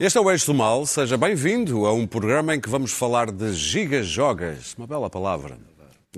[0.00, 3.30] Este é o Eixo do Mal, seja bem-vindo a um programa em que vamos falar
[3.30, 5.58] de gigajogas, uma bela palavra.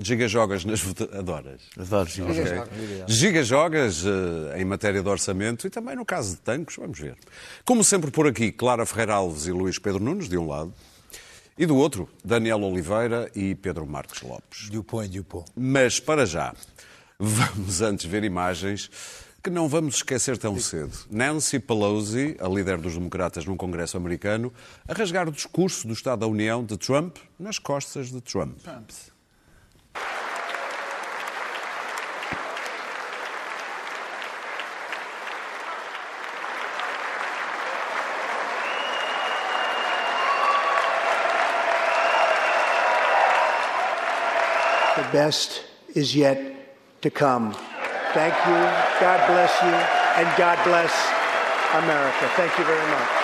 [0.01, 1.03] Gigajogas nas vota...
[1.19, 1.63] Adoras.
[1.77, 2.61] Adoro gigajogas.
[2.61, 3.03] Okay.
[3.09, 7.17] Gigajogas uh, em matéria de orçamento e também no caso de tanques, vamos ver.
[7.65, 10.73] Como sempre por aqui, Clara Ferreira Alves e Luís Pedro Nunes, de um lado,
[11.57, 14.69] e do outro, Daniel Oliveira e Pedro Marques Lopes.
[14.69, 15.45] Dupont e Dupont.
[15.57, 16.55] Mas para já,
[17.19, 18.89] vamos antes ver imagens
[19.43, 20.97] que não vamos esquecer tão cedo.
[21.11, 24.53] Nancy Pelosi, a líder dos democratas num congresso americano,
[24.87, 28.57] a rasgar o discurso do Estado da União de Trump nas costas de Trump.
[28.63, 29.11] Trumps.
[44.95, 46.39] The best is yet
[47.01, 47.53] to come.
[48.13, 48.92] Thank you.
[49.03, 49.75] God bless you.
[50.15, 50.93] And God bless
[51.83, 52.31] America.
[52.37, 53.22] Thank you very much.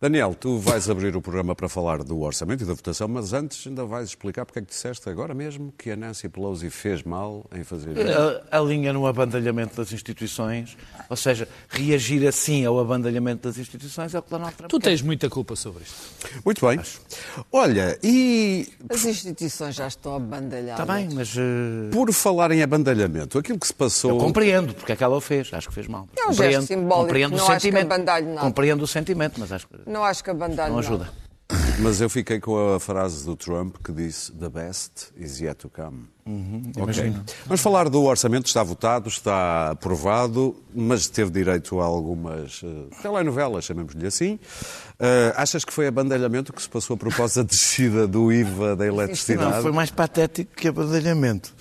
[0.00, 3.66] Daniel, tu vais abrir o programa para falar do orçamento e da votação, mas antes
[3.66, 7.44] ainda vais explicar porque é que disseste agora mesmo que a Nancy Pelosi fez mal
[7.52, 8.44] em fazer isso.
[8.52, 10.78] A, a linha no abandalhamento das instituições,
[11.10, 14.90] ou seja, reagir assim ao abandalhamento das instituições é o que Donald Trump Tu quer.
[14.90, 15.96] tens muita culpa sobre isto.
[16.44, 16.78] Muito bem.
[17.50, 20.80] Olha, e As instituições já estão abandalhadas.
[20.80, 24.12] Está bem, mas uh, por falar em abandalhamento, aquilo que se passou...
[24.12, 25.52] eu compreendo porque é que ela o fez.
[25.52, 26.08] Acho que fez mal.
[26.16, 27.92] É um gesto compreendo, simbólico, compreendo não o acho que sentimento.
[27.92, 28.40] abandalhe nada.
[28.42, 31.08] Compreendo o sentimento, mas acho que Não acho que abandalhe não ajuda.
[31.80, 35.70] Mas eu fiquei com a frase do Trump que disse The best is yet to
[35.70, 36.08] come.
[36.76, 37.14] Ok.
[37.46, 43.64] Vamos falar do orçamento, está votado, está aprovado, mas teve direito a algumas uh, telenovelas,
[43.64, 44.34] chamemos-lhe assim.
[45.00, 48.86] Uh, achas que foi abandalhamento que se passou a propósito da descida do IVA da
[48.86, 49.54] eletricidade?
[49.54, 51.54] Não, foi mais patético que abandalhamento.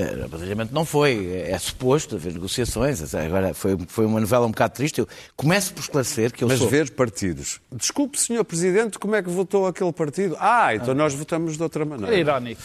[0.00, 3.14] Eh, Abandalhamento não foi, é, é suposto haver negociações.
[3.14, 4.98] Agora, foi, foi uma novela um bocado triste.
[4.98, 6.68] Eu começo por esclarecer que eu Mas sou...
[6.68, 7.60] ver partidos.
[7.70, 10.36] Desculpe, senhor Presidente, como é que votou aquele partido?
[10.40, 12.14] Ah, então nós votamos de outra maneira.
[12.14, 12.62] É irónico.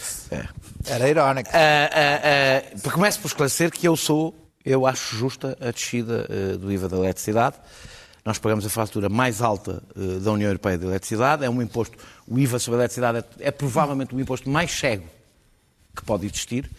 [0.86, 1.50] Era irónico.
[1.52, 6.56] Ah, ah, ah, começo por esclarecer que eu sou, eu acho justa a descida ah,
[6.56, 7.56] do IVA da eletricidade.
[8.24, 11.44] Nós pagamos a fatura mais alta ah, da União Europeia de eletricidade.
[11.44, 15.04] É um imposto, o IVA sobre a eletricidade é, é provavelmente o imposto mais cego
[15.96, 16.70] que pode existir.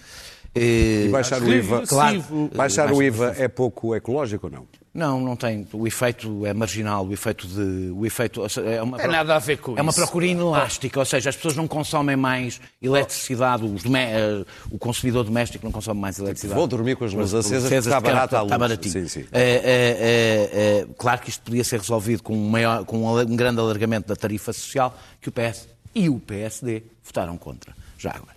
[0.56, 2.50] E baixar o IVA, Regressivo.
[2.56, 4.68] baixar o IVA é pouco ecológico ou não?
[4.94, 5.68] Não, não tem.
[5.74, 7.91] O efeito é marginal, o efeito de.
[7.91, 10.00] O efeito, é uma, Tem nada a ver com É uma isso.
[10.02, 15.72] procura inelástica, ou seja, as pessoas não consomem mais eletricidade, eh, o consumidor doméstico não
[15.72, 16.58] consome mais eletricidade.
[16.58, 18.58] Vou dormir com as luzes acesas está barato à está luz.
[18.58, 18.91] baratinho.
[18.91, 19.25] Sim, sim.
[19.31, 23.19] É, é, é, é, claro que isto podia ser resolvido com um, maior, com um
[23.19, 27.72] um grande alargamento da tarifa social que o PS e o PSD votaram contra.
[28.00, 28.36] Já agora.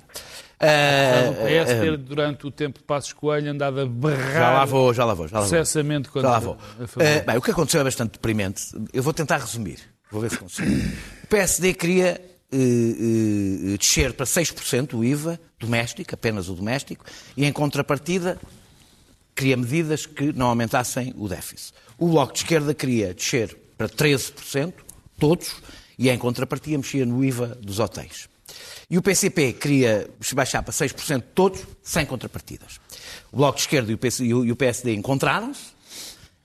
[0.62, 4.64] É, O PS ter, durante o tempo de Passos Coelho, andado a berrar já lá
[4.66, 5.26] vou, já lá vou.
[5.26, 5.50] Já lá vou.
[5.50, 6.58] processamento Já lá vou.
[6.98, 8.64] Eh, bem, o que aconteceu é bastante deprimente.
[8.92, 9.78] Eu vou tentar resumir.
[10.10, 10.70] Vou ver se consigo.
[11.24, 12.20] O PSD queria
[12.52, 17.06] eh, descer para 6% o IVA doméstico, apenas o doméstico,
[17.36, 18.38] e em contrapartida
[19.34, 21.72] queria medidas que não aumentassem o déficit.
[21.96, 24.74] O Bloco de Esquerda queria descer para 13%,
[25.18, 25.56] todos,
[25.98, 28.28] e em contrapartida mexia no IVA dos hotéis.
[28.90, 32.80] E o PCP queria baixar para 6% todos, sem contrapartidas.
[33.30, 35.66] O Bloco de Esquerda e o PSD encontraram-se,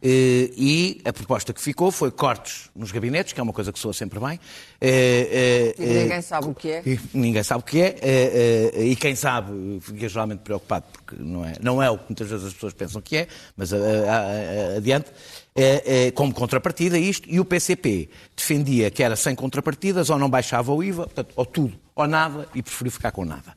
[0.07, 3.93] e a proposta que ficou foi cortes nos gabinetes, que é uma coisa que soa
[3.93, 4.39] sempre bem.
[4.79, 6.83] eh, eh, E ninguém sabe o que é.
[6.85, 9.51] e ninguém sabe o que é, eh, eh, e quem sabe
[9.81, 13.01] fica geralmente preocupado, porque não é, não é o que muitas vezes as pessoas pensam
[13.01, 13.27] que é,
[13.57, 15.11] mas eh, eh, eh, adiante.
[15.57, 20.29] Eh, eh, como contrapartida isto, e o PCP defendia que era sem contrapartidas, ou não
[20.29, 23.55] baixava o IVA, portanto, ou tudo, ou nada, e preferiu ficar com nada.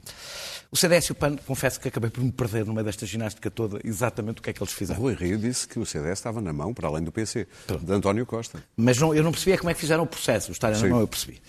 [0.70, 3.50] O CDS e o PAN, confesso que acabei por me perder no meio desta ginástica
[3.50, 5.00] toda exatamente o que é que eles fizeram.
[5.00, 7.46] Rui Rio disse que o CDS estava na mão, para além do PC,
[7.80, 8.62] de António Costa.
[8.76, 10.50] Mas não, eu não percebia como é que fizeram o processo.
[10.50, 11.40] O estar na mão eu percebi.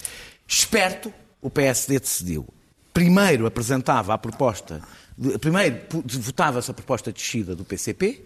[0.48, 2.48] Esperto, o PSD decidiu.
[2.94, 4.82] Primeiro apresentava a proposta,
[5.18, 8.24] de- primeiro votava-se a proposta de descida do PCP,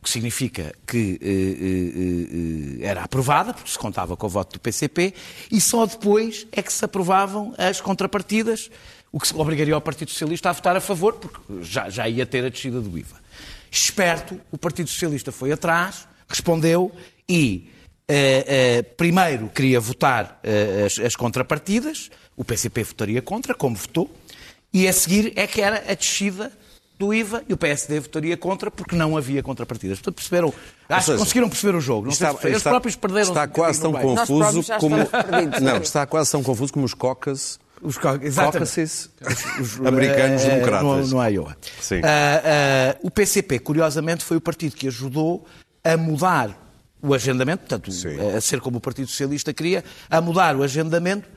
[0.00, 4.52] o que significa que eh, eh, eh, era aprovada, porque se contava com o voto
[4.54, 5.14] do PCP,
[5.50, 8.70] e só depois é que se aprovavam as contrapartidas,
[9.14, 12.26] o que se obrigaria o Partido Socialista a votar a favor, porque já, já ia
[12.26, 13.14] ter a descida do IVA.
[13.70, 16.90] Esperto, o Partido Socialista foi atrás, respondeu
[17.28, 17.70] e
[18.08, 24.10] eh, eh, primeiro queria votar eh, as, as contrapartidas, o PCP votaria contra, como votou,
[24.72, 26.50] e a seguir é que era a descida
[26.98, 29.98] do IVA e o PSD votaria contra porque não havia contrapartidas.
[29.98, 30.52] Portanto, perceberam,
[30.88, 32.06] acho seja, que conseguiram perceber o jogo.
[32.06, 34.96] Não Está, se eles está- próprios perderam está quase tão confuso como
[35.62, 37.98] não está quase tão confuso como os caucus Os
[39.60, 41.10] Os- americanos eh, democratas.
[41.10, 41.56] No, no Iowa.
[41.80, 42.00] Sim.
[42.02, 42.42] Ah,
[42.94, 45.46] ah, o PCP, curiosamente, foi o partido que ajudou
[45.84, 46.58] a mudar
[47.02, 48.16] o agendamento, portanto, Sim.
[48.34, 51.28] a ser como o Partido Socialista queria, a mudar o agendamento,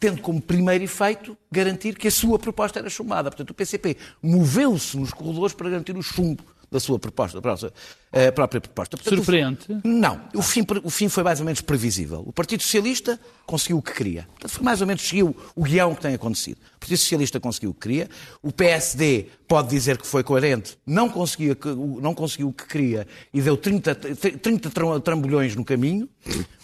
[0.00, 3.30] tendo como primeiro efeito garantir que a sua proposta era chumbada.
[3.30, 7.72] Portanto, o PCP moveu-se nos corredores para garantir o chumbo da sua proposta, da própria,
[8.10, 8.96] eh, própria proposta.
[8.96, 9.58] Portanto, Surpreende?
[9.84, 10.20] o- Não.
[10.34, 12.22] O fim, o fim foi mais ou menos previsível.
[12.26, 14.26] O Partido Socialista conseguiu o que queria.
[14.32, 16.56] Portanto, foi mais ou menos seguiu o guião que tem acontecido.
[16.76, 18.08] O Partido Socialista conseguiu o que queria.
[18.42, 21.54] O PSD pode dizer que foi coerente, não conseguiu,
[22.00, 26.08] não conseguiu o que queria e deu 30, 30 tram- trambolhões no caminho.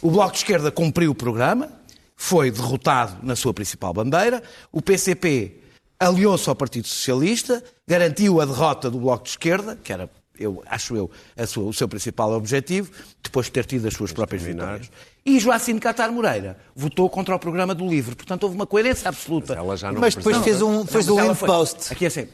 [0.00, 1.70] O Bloco de Esquerda cumpriu o programa,
[2.16, 4.43] foi derrotado na sua principal bandeira.
[4.72, 5.61] O PCP
[6.00, 10.08] aliou-se ao Partido Socialista, garantiu a derrota do Bloco de Esquerda, que era,
[10.38, 12.90] eu, acho eu, a sua- o seu principal objetivo,
[13.23, 14.90] depois de ter tido as suas próprias vitórias.
[15.26, 18.14] E Joacim de Catar Moreira votou contra o programa do LIVRE.
[18.14, 19.55] Portanto, houve uma coerência absoluta.
[19.55, 21.93] ela já não Mas depois fez um fez Não, mas link foi- post.
[21.93, 22.29] Aqui é assim,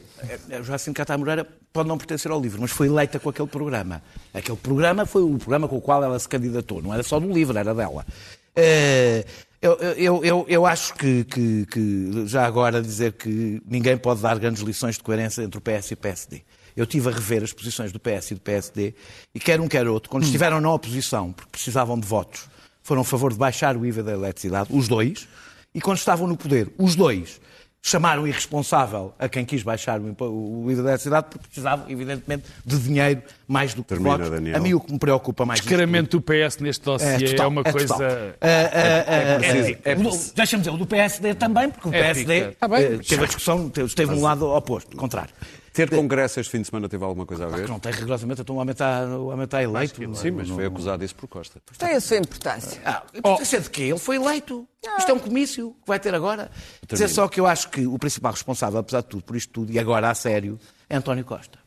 [0.51, 3.47] a Joacim de Catar Moreira pode não pertencer ao LIVRE, mas foi eleita com aquele
[3.49, 4.01] programa.
[4.33, 7.29] Aquele programa foi o programa com o qual ela se candidatou, não era só do
[7.31, 8.05] LIVRE, era dela.
[8.55, 9.25] Eh,
[9.65, 14.37] Eu, eu, eu, eu acho que, que- que, já agora, dizer que ninguém pode dar
[14.37, 16.41] grandes lições de coerência entre o PS e o PSD.
[16.77, 18.93] Eu estive a rever as posições do PS e do PSD
[19.33, 22.47] e quer um, quer outro, quando estiveram na oposição, porque precisavam de votos,
[22.83, 25.27] foram a favor de baixar o IVA da eletricidade, os dois,
[25.73, 27.41] e quando estavam no poder, os dois
[27.87, 33.21] chamaram irresponsável a quem quis baixar o IVA da eletricidade porque precisavam, evidentemente, de dinheiro
[33.47, 34.31] mais do que Termina, votos.
[34.31, 34.57] Daniel.
[34.57, 35.59] A mim o que me preocupa mais...
[35.61, 37.95] Descaramento do PS neste dossiê é, total, uma é coisa.
[38.41, 38.47] ah,
[39.83, 42.51] é o do- Deixa-me dizer, o do PSD também, porque o É PSD.
[42.59, 42.83] Tá bem.
[42.85, 45.29] eh, teve a discussão, teve- esteve num lado oposto, contrário.
[45.75, 47.65] Ter congresso este fim de semana teve alguma coisa a ver?
[47.65, 50.15] Que não tem rigorosamente, então o homem está, o homem está eleito.
[50.15, 51.61] Sim, mas foi acusado disso por Costa.
[51.77, 52.81] Tem a sua importância.
[52.85, 53.83] Ah, importância de quê?
[53.83, 54.67] Ele foi eleito.
[54.97, 56.49] Isto é um comício que vai ter agora.
[56.87, 59.71] Dizer só que eu acho que o principal responsável, apesar de tudo, por isto tudo,
[59.71, 60.57] e agora a sério,
[60.89, 61.59] é António Costa.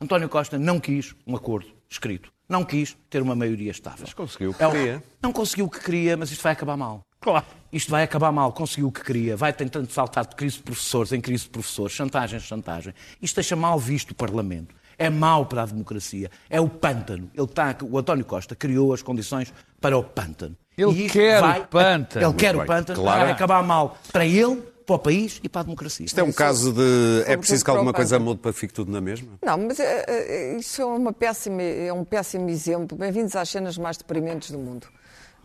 [0.00, 2.32] António Costa não quis um acordo escrito.
[2.46, 4.00] Não quis ter uma maioria estável.
[4.02, 5.02] Mas conseguiu o que É um- queria.
[5.22, 7.00] Não conseguiu o que queria, mas isto vai acabar mal.
[7.24, 7.46] Claro.
[7.72, 11.10] Isto vai acabar mal, conseguiu o que queria, vai tentando saltar de crise de professores
[11.10, 12.92] em crise de professores, chantagem em chantagem.
[13.20, 14.74] Isto deixa mal visto o Parlamento.
[14.98, 16.30] É mau para a democracia.
[16.48, 17.28] É o pântano.
[17.34, 20.54] Ele está, o António Costa criou as condições para o pântano.
[20.76, 22.26] Ele E quer o vai- pântano.
[22.26, 23.00] Ele quer o bem, pântano.
[23.00, 23.20] claro.
[23.22, 26.04] Vai acabar mal para ele, para o país e para a democracia.
[26.06, 27.24] Isto é um caso de.
[27.26, 29.32] É preciso que alguma o coisa mude para que fique tudo na mesma?
[29.42, 32.96] Não, mas é, é, isso é, uma péssima, é um péssimo exemplo.
[32.98, 34.86] Bem-vindos às cenas mais deprimentes do mundo.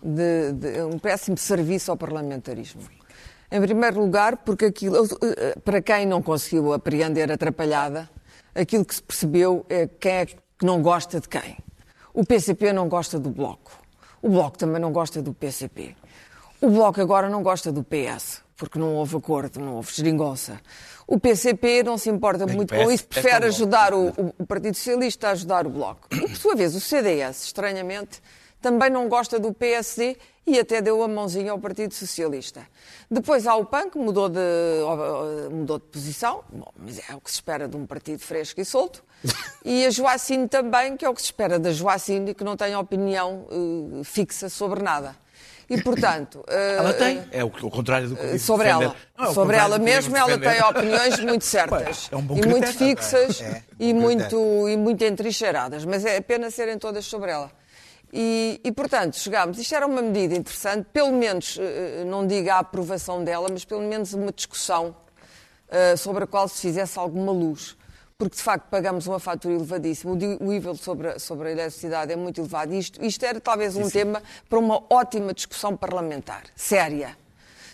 [0.01, 2.81] De, de- um péssimo serviço ao parlamentarismo.
[3.51, 8.09] Em primeiro lugar, porque aquilo, eh, para quem não conseguiu apreender atrapalhada,
[8.53, 11.57] aquilo que se percebeu é quem é que não gosta de quem.
[12.13, 13.71] O PCP não gosta do Bloco.
[14.21, 15.95] O Bloco também não gosta do PCP.
[16.61, 20.59] O Bloco agora não gosta do PS, porque não houve acordo, não houve geringonça.
[21.07, 24.33] O PCP não se importa muito com PS, isso, prefere é tão ajudar o, o-
[24.39, 26.07] o Partido Socialista a ajudar o Bloco.
[26.11, 28.21] E, por sua vez, o CDS, estranhamente,
[28.61, 32.67] também não gosta do PSD e até deu a mãozinha ao Partido Socialista.
[33.09, 34.39] Depois há o PAN, que mudou de,
[35.51, 38.65] mudou de posição, Bom, mas é o que se espera de um partido fresco e
[38.65, 39.03] solto.
[39.63, 42.75] E a Joacine também, que é o que se espera da Joacine, que não tem
[42.75, 45.15] opinião eh, fixa sobre nada.
[45.69, 46.43] E, portanto...
[46.49, 47.23] eh, Ela tem.
[47.31, 48.85] É o, contrário do que diz sobre defender.
[48.85, 48.95] ela.
[49.17, 52.67] Não, é sobre ela diz ela tem opiniões muito certas É um bom e muito
[52.67, 52.97] critério.
[52.97, 57.51] fixas É, e, bom muito, e muito entrincheiradas, mas é apenas serem todas sobre ela.
[58.11, 59.57] E, e, portanto, chegámos.
[59.59, 63.81] Isto era uma medida interessante, pelo menos, eh, não diga a aprovação dela, mas pelo
[63.81, 64.95] menos uma discussão
[65.69, 67.77] eh, sobre a qual se fizesse alguma luz.
[68.17, 70.11] Porque, de facto, pagamos uma fatura elevadíssima.
[70.11, 72.73] O nível sobre a, sobre a eletricidade é muito elevado.
[72.73, 77.15] Isto, isto era talvez um tema para uma ótima discussão parlamentar, séria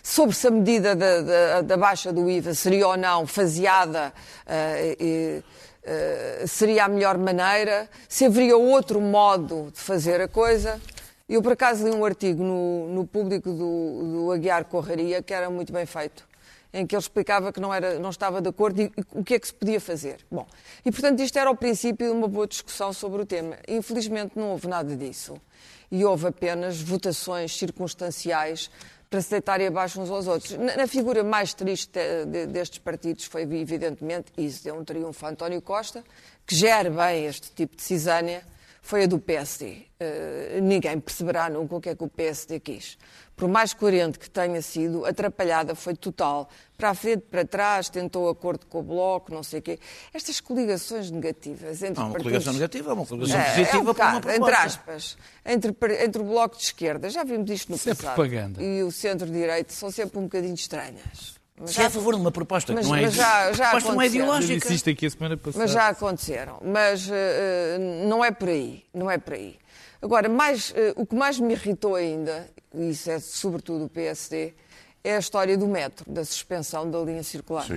[0.02, 4.12] sobre se a medida da, da- da baixa do IVA seria ou não faseada,
[4.46, 5.42] eh, e,
[5.88, 10.80] eh, seria a melhor maneira, se haveria outro modo de fazer a coisa.
[11.28, 15.48] Eu, por acaso, li um artigo no, no público do, do Aguiar Corraria que era
[15.48, 16.26] muito bem feito,
[16.72, 19.34] em que ele explicava que não, era, não estava de acordo e, e o que
[19.34, 20.26] é que se podia fazer.
[20.28, 20.44] Bom,
[20.84, 23.56] e portanto isto era o princípio de uma boa discussão sobre o tema.
[23.68, 25.40] Infelizmente não houve nada disso.
[25.88, 28.68] E houve apenas votações circunstanciais
[29.08, 30.52] para se deitarem abaixo uns aos outros.
[30.58, 35.24] Na, na figura mais triste de- de- destes partidos foi, evidentemente, isso deu um triunfo
[35.26, 36.02] a António Costa,
[36.46, 38.42] que gere bem este tipo de cisânia,
[38.82, 39.78] foi a do PSD.
[40.00, 42.96] Uh, ninguém perceberá nunca o que é que o PSD quis.
[43.36, 46.48] Por mais coerente que tenha sido, atrapalhada foi total.
[46.78, 49.78] Para a frente, para trás, tentou acordo com o Bloco, não sei o quê.
[50.14, 52.22] Estas coligações negativas entre Não, uma partidos...
[52.22, 54.42] coligação negativa é uma coligação É, positiva é um para uma bocado, proposta.
[54.42, 55.74] entre aspas, entre,
[56.04, 58.62] entre o Bloco de Esquerda, já vimos isto no é passado, propaganda.
[58.62, 61.36] e o Centro-Direito são sempre um bocadinho estranhas.
[61.58, 63.64] Mas Se é a favor de uma proposta que mas- não é, mas já- já
[63.70, 64.72] proposta não é ideológica.
[64.72, 65.62] isto aqui a semana passada.
[65.62, 66.58] Mas já aconteceram.
[66.62, 68.82] Mas eh, não é por aí.
[68.94, 69.58] Não é por aí.
[70.02, 74.54] Agora, mais, eh, o que mais me irritou ainda, e isso é sobretudo o PSD,
[75.02, 77.64] é a história do metro, da suspensão da linha circular.
[77.66, 77.76] Para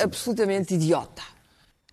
[0.00, 1.22] É absolutamente idiota.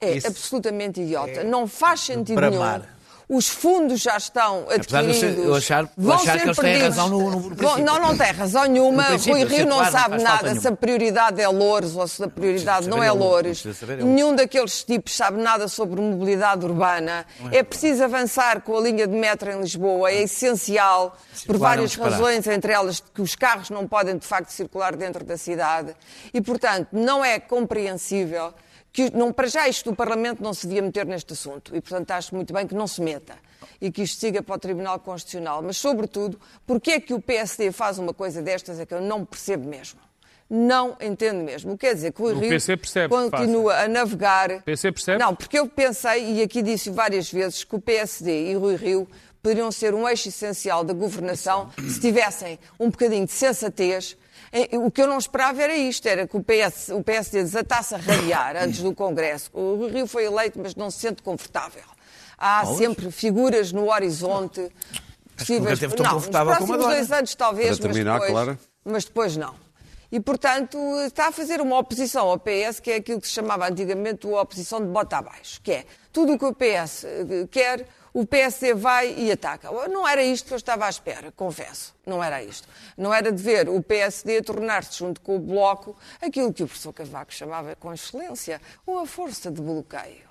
[0.02, 1.44] É Isso absolutamente idiota.
[1.44, 2.80] Não faz sentido bramar.
[2.80, 2.99] nenhum.
[3.32, 5.46] Os fundos já estão Apesar de eu ser- adquiridos.
[5.46, 6.98] eu achar- vão achar ser que eles têm perdidos.
[6.98, 7.86] razão no- no princípio.
[7.86, 9.10] Não, não tem razão nenhuma.
[9.12, 10.70] No Rui Rio não não sabe nada se nenhuma.
[10.70, 14.04] a prioridade é Louros ou se a prioridade Não não é ele.
[14.04, 17.24] Nenhum daqueles tipos sabe nada sobre mobilidade urbana.
[17.52, 20.10] É preciso avançar com a linha de metro em Lisboa.
[20.10, 24.50] É essencial, por é várias razões, entre elas que os carros não podem de facto
[24.50, 25.96] circular dentro da cidade.
[26.34, 28.52] E, portanto, não é compreensível
[29.00, 31.74] que, não, para já, isto do Parlamento não se devia meter neste assunto.
[31.74, 33.36] E, portanto, acho muito bem que não se meta.
[33.80, 35.62] E que isto siga para o Tribunal Constitucional.
[35.62, 36.38] Mas, sobretudo,
[36.68, 40.00] porque é que o PSD faz uma coisa destas é que eu não percebo mesmo.
[40.50, 41.78] Não entendo mesmo.
[41.78, 42.50] Quer dizer que o, O Rio
[43.30, 44.52] continua a navegar.
[44.52, 45.20] O PC percebe?
[45.20, 49.08] Não, porque eu pensei, e aqui disse várias vezes, que o PSD e Rui Rio
[49.42, 54.18] poderiam ser um eixo essencial da governação se tivessem um bocadinho de sensatez.
[54.52, 57.96] Eh, O que eu não esperava era isto, era que o, PS, o PSD desatasse
[57.96, 59.50] a rabiar antes do Congresso.
[59.54, 61.84] O Rio foi eleito, mas não se sente confortável.
[62.38, 64.72] Há sempre figuras no horizonte
[65.38, 65.74] possíveis.
[65.74, 67.06] esteve tão não, confortável nos como próximos agora.
[67.06, 68.60] dois anos talvez, terminar, mas, depois, Clara.
[68.86, 69.56] mas depois não.
[70.12, 73.68] E, portanto, está a fazer uma oposição ao PS, que é aquilo que se chamava
[73.70, 77.86] antigamente a oposição de bota abaixo, que é tudo o que o PS eh, quer,
[78.14, 79.70] o PSD vai e ataca.
[79.88, 81.96] Não era isto que eu estava à espera, confesso.
[82.06, 82.68] Não era isto.
[82.98, 86.94] Não era de ver o PSD tornar-se, junto com o Bloco, aquilo que o professor
[86.94, 90.30] Cavaco chamava com excelência, uma força de bloqueio.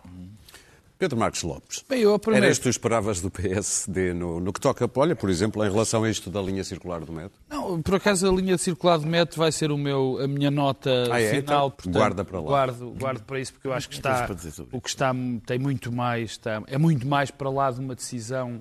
[0.98, 1.84] Pedro Marcos Lopes.
[1.88, 2.20] Bem, eu.
[2.34, 5.70] Era isto que tu esperavas do PSD no, no que toca, olha, por exemplo, em
[5.70, 7.38] relação a isto da linha circular do metro?
[7.48, 10.90] Não, por acaso a linha circular de metro vai ser o meu, a minha nota
[11.12, 11.28] Ah, é?
[11.30, 11.38] final.
[11.38, 12.46] Então, portanto, guarda para lá.
[12.46, 14.28] Guardo, guardo para isso porque eu acho que está,
[14.72, 15.14] o que está
[15.46, 18.60] tem muito mais, está, é muito mais para lá de uma decisão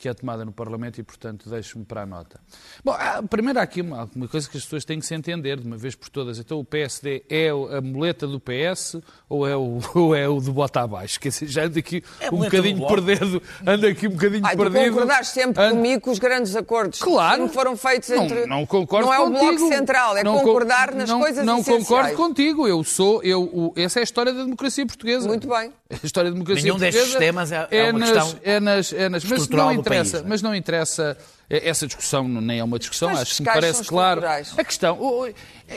[0.00, 2.40] que é tomada no Parlamento e, portanto, deixo-me para a nota.
[2.82, 2.94] Bom,
[3.28, 5.76] primeiro há aqui uma, uma coisa que as pessoas têm que se entender de uma
[5.76, 6.38] vez por todas.
[6.38, 8.96] Então o PSD é a muleta do PS
[9.28, 11.20] ou é o, ou é o de bota abaixo?
[11.20, 14.62] Quer dizer, já anda aqui É um bocadinho perdido, anda aqui um bocadinho Ai, tu
[14.62, 14.92] perdido.
[14.94, 17.46] concordares sempre Anda- comigo que os grandes acordos Claro.
[17.48, 18.46] que foram feitos Não- entre...
[18.46, 19.56] Não, concordo Não é o contigo.
[19.58, 21.86] Bloco Central, é Não co- concordar nas não- coisas Não essenciais.
[21.88, 22.66] concordo contigo.
[22.66, 23.22] Eu sou...
[23.22, 25.28] Eu, o- essa é a história da democracia portuguesa.
[25.28, 25.72] Muito bem.
[25.90, 27.18] A história da democracia Nenhum destes portuguesa
[27.50, 30.12] sistemas é- é uma nas, questão é nas, é nas, mas estrutural não do interessa,
[30.12, 30.28] país, é?
[30.28, 31.16] mas não interessa
[31.48, 34.22] essa discussão nem é uma discussão, acho que me parece claro.
[34.26, 34.98] A questão,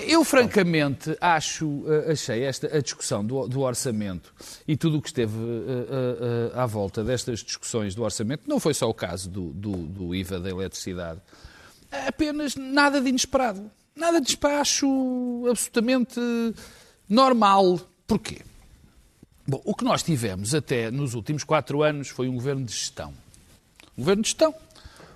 [0.08, 4.32] eu francamente acho, eh, achei esta a discussão do, do orçamento
[4.67, 8.75] e tudo o que esteve eh, eh, à volta destas discussões do orçamento, não foi
[8.75, 11.20] só o caso do, do, do IVA da eletricidade,
[12.08, 13.72] apenas nada de inesperado.
[13.96, 14.88] Nada de despacho
[15.50, 16.20] absolutamente
[17.08, 17.79] normal.
[18.08, 18.41] Porquê?
[19.48, 23.13] Bom, o que nós tivemos até nos últimos quatro anos foi um governo de gestão.
[23.98, 24.54] Governo de gestão.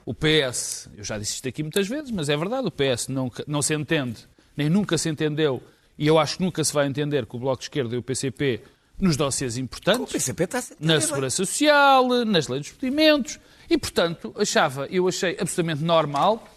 [0.05, 3.29] O PS, eu já disse isto aqui muitas vezes, mas é verdade, o PS não,
[3.45, 5.61] não se entende, nem nunca se entendeu,
[5.97, 8.03] e eu acho que nunca se vai entender com o Bloco de Esquerda e o
[8.03, 8.61] PCP
[8.99, 11.01] nos dossiês importantes O PCP está está na bem.
[11.01, 13.37] segurança social, nas leis dos pedimentos,
[13.69, 16.47] e portanto achava, eu achei absolutamente normal,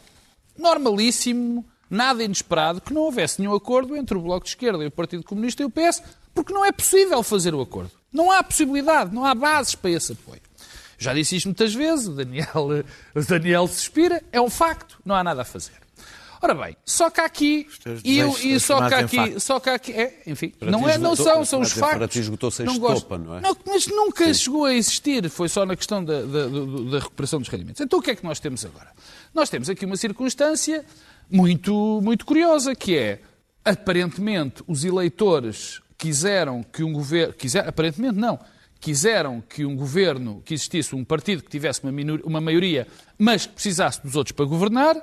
[0.57, 4.91] normalíssimo, nada inesperado, que não houvesse nenhum acordo entre o Bloco de Esquerda e o
[4.93, 7.91] Partido Comunista e o PS, porque não é possível fazer o acordo.
[8.13, 10.41] Não há possibilidade, não há bases para esse apoio.
[11.01, 15.25] Já disse isto muitas vezes, o Daniel, o Daniel suspira, é um facto, não há
[15.25, 15.73] nada a fazer.
[16.43, 17.67] Ora bem, só que há aqui,
[18.05, 19.43] e, e só que aqui, factos.
[19.45, 21.91] só que aqui, é, enfim, Para não, é, não esgotou- são, são os dizer, para
[21.99, 22.13] factos.
[22.15, 23.43] ti esgotou-se a Não estopa, não é?
[23.67, 26.47] mas nunca chegou a existir, foi só na questão da, da-
[26.93, 27.81] da recuperação dos rendimentos.
[27.83, 28.89] Então o que é que nós temos agora?
[29.35, 30.83] Nós temos aqui uma circunstância
[31.31, 33.21] muito, muito curiosa, que é,
[33.63, 37.35] aparentemente, os eleitores quiseram que um governo...
[37.35, 38.39] Quiser, aparentemente não.
[38.81, 42.87] Quiseram que um governo, que existisse um partido que tivesse uma, minor- uma maioria,
[43.19, 44.97] mas que precisasse dos outros para governar,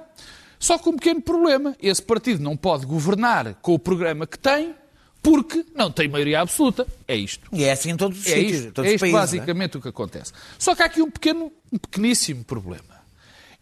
[0.59, 1.75] só com um pequeno problema.
[1.81, 4.73] Esse partido não pode governar com o programa que tem,
[5.21, 6.87] porque não tem maioria absoluta.
[7.07, 7.47] É isto.
[7.51, 9.15] E é assim em todos os É sítios, isto, todos é isto países.
[9.15, 9.19] é?
[9.21, 10.31] basicamente o que acontece.
[10.57, 12.97] Só que há aqui um pequeno, um pequeníssimo problema.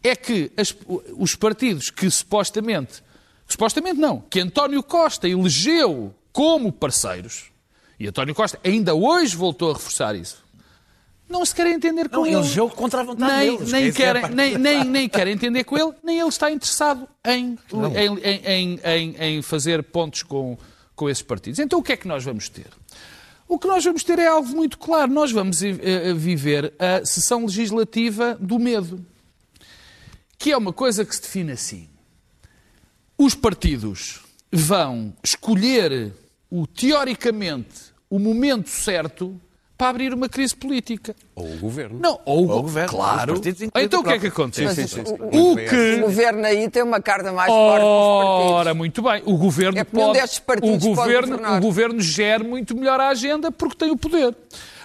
[0.02, 0.74] É que as-
[1.18, 3.02] os partidos que supostamente,
[3.46, 7.50] supostamente não, que António Costa elegeu como parceiros,
[7.98, 10.44] e António Costa ainda hoje voltou a reforçar isso,
[11.28, 12.34] não se querem entender com Não, ele.
[12.36, 15.64] elegeu contra a vontade nem, deles, nem, é querem, parte- nem, nem, nem querem entender
[15.64, 20.56] com ele, nem ele está interessado em, em, em, em, em fazer pontos com,
[20.94, 21.58] com esses partidos.
[21.58, 22.68] Então o que é que nós vamos ter?
[23.48, 25.10] O que nós vamos ter é algo muito claro.
[25.12, 29.04] Nós vamos eh, eh, viver a sessão legislativa do medo,
[30.38, 31.88] que é uma coisa que se define assim.
[33.18, 34.20] Os partidos
[34.52, 36.12] vão escolher
[36.50, 39.40] o teoricamente o momento certo
[39.76, 41.14] para abrir uma crise política.
[41.34, 41.98] Ou o governo.
[42.00, 43.34] Não, ou, Ou o governo, claro.
[43.74, 44.64] Então o que é o que acontece?
[44.80, 45.12] Mas sim, sim.
[45.20, 49.02] o, O o que governo aí tem uma carta mais forte que os Ora, muito
[49.02, 49.22] bem.
[49.26, 51.58] O governo É pode, o pode governo, governar.
[51.58, 54.34] o governo gera muito melhor a agenda porque tem o poder.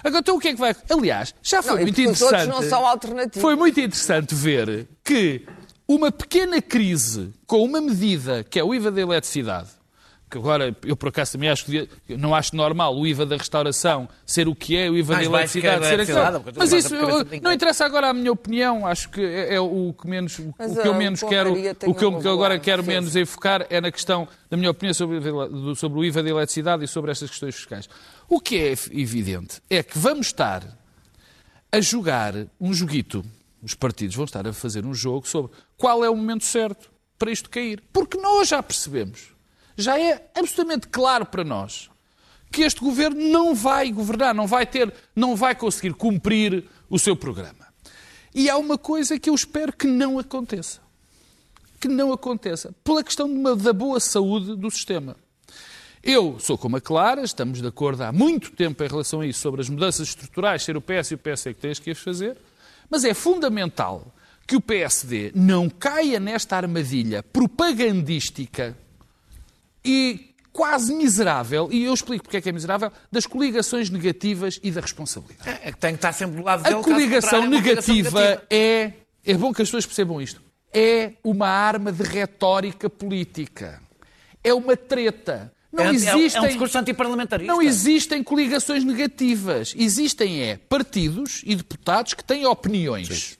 [0.04, 0.76] Agora, então o que é que vai?
[0.90, 2.48] Aliás, já foi Não, e muito interessante.
[2.48, 3.40] não são alternativos.
[3.40, 5.46] Foi muito interessante ver que
[5.88, 9.68] uma pequena crise com uma medida que é o IVA da eletricidade,
[10.32, 14.08] que agora eu por acaso também acho que não acho normal o IVA da restauração
[14.24, 16.18] ser o que é, o IVA da eletricidade ser aquilo.
[16.58, 20.08] Mas isso eu- não interessa agora a minha opinião, acho que é, é o que
[20.08, 21.52] menos o que eu a menos quero,
[21.90, 25.18] o que eu agora quero menos enfocar é na questão da minha opinião sobre, o
[25.18, 27.88] IVA do- sobre o IVA da eletricidade e sobre estas questões fiscais.
[28.28, 30.62] O que é evidente é que vamos estar
[31.70, 33.24] a jogar um joguito.
[33.62, 37.30] Os partidos vão estar a fazer um jogo sobre qual é o momento certo para
[37.30, 37.80] isto cair.
[37.92, 39.28] Porque nós já percebemos,
[39.76, 41.90] já é absolutamente claro para nós
[42.50, 47.16] que este governo não vai governar, não vai ter, não vai conseguir cumprir o seu
[47.16, 47.66] programa.
[48.34, 50.80] E há uma coisa que eu espero que não aconteça.
[51.80, 52.74] Que não aconteça.
[52.84, 55.16] Pela questão uma- da boa saúde do sistema.
[56.02, 59.40] Eu sou como a Clara, estamos de acordo há muito tempo em relação a isso,
[59.40, 62.36] sobre as mudanças estruturais, ser o PS e o PSD que tens que as fazer,
[62.90, 64.12] mas é fundamental
[64.46, 68.76] que o PSD não caia nesta armadilha propagandística
[69.84, 74.70] e quase miserável, e eu explico porque é que é miserável, das coligações negativas e
[74.70, 75.48] da responsabilidade.
[75.62, 76.76] É que tem que estar sempre do lado dele.
[76.76, 78.92] A coligação é uma coligação negativa é.
[79.24, 80.42] É bom que as pessoas percebam isto.
[80.72, 83.80] É uma arma de retórica política.
[84.42, 85.52] É uma treta.
[85.72, 86.42] Não É- é- É, existem.
[86.42, 87.50] um discurso antiparlamentarista.
[87.52, 89.74] Não existem coligações negativas.
[89.78, 93.38] Existem é partidos e deputados que têm opiniões.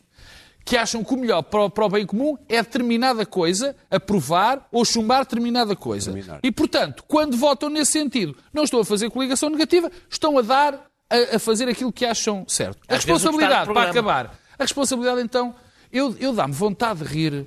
[0.65, 4.67] Que acham que o melhor para o, para o bem comum é determinada coisa, aprovar
[4.71, 6.13] ou chumbar determinada coisa.
[6.13, 6.41] Terminar.
[6.43, 10.75] E, portanto, quando votam nesse sentido, não estão a fazer coligação negativa, estão a dar,
[11.11, 12.79] a, a fazer aquilo que acham certo.
[12.89, 15.55] A Às responsabilidade, para acabar, a responsabilidade, então,
[15.93, 17.47] eu, eu dá-me vontade de rir.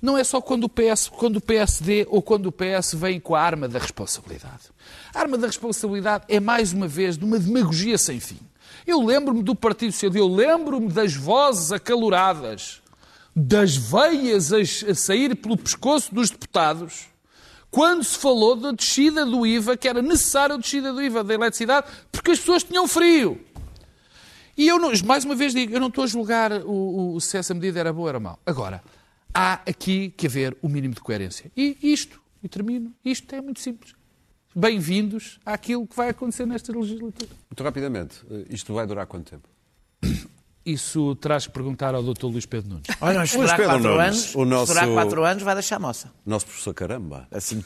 [0.00, 3.34] Não é só quando o, PS, quando o PSD ou quando o PS vem com
[3.34, 4.70] a arma da responsabilidade.
[5.14, 8.38] A arma da responsabilidade é, mais uma vez, de uma demagogia sem fim.
[8.86, 12.80] Eu lembro-me do Partido Socialista, eu lembro-me das vozes acaloradas,
[13.34, 14.58] das veias a,
[14.94, 17.06] sair pelo pescoço dos deputados,
[17.70, 21.32] quando se falou da descida do IVA, que era necessária a descida do IVA da
[21.34, 23.40] eletricidade, porque as pessoas tinham frio.
[24.58, 27.38] E eu, não, mais uma vez digo, eu não estou a julgar o, o- se
[27.38, 28.38] essa medida era boa ou era mau.
[28.44, 28.82] Agora,
[29.32, 31.50] há aqui que haver o mínimo de coerência.
[31.56, 33.94] E isto, e termino, isto é muito simples.
[34.54, 37.30] Bem-vindos àquilo que vai acontecer nesta legislatura.
[37.50, 39.48] Muito rapidamente, eh, isto vai durar quanto tempo?
[40.64, 42.26] Isso terás que perguntar ao Dr.
[42.26, 42.86] Luís Pedro Nunes.
[43.00, 44.34] Olha, Luís esperar Pedro 4 Nunes, anos.
[44.36, 46.12] o nosso- Esperar 4 anos vai deixar moça.
[46.24, 47.26] Nosso professor Caramba.
[47.32, 47.64] Assim.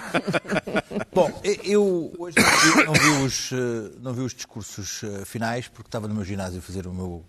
[1.12, 1.30] Bom,
[1.64, 5.88] eu hoje não vi, não vi os, eh, não vi os discursos eh, finais porque
[5.88, 7.22] estava no meu ginásio a fazer o meu,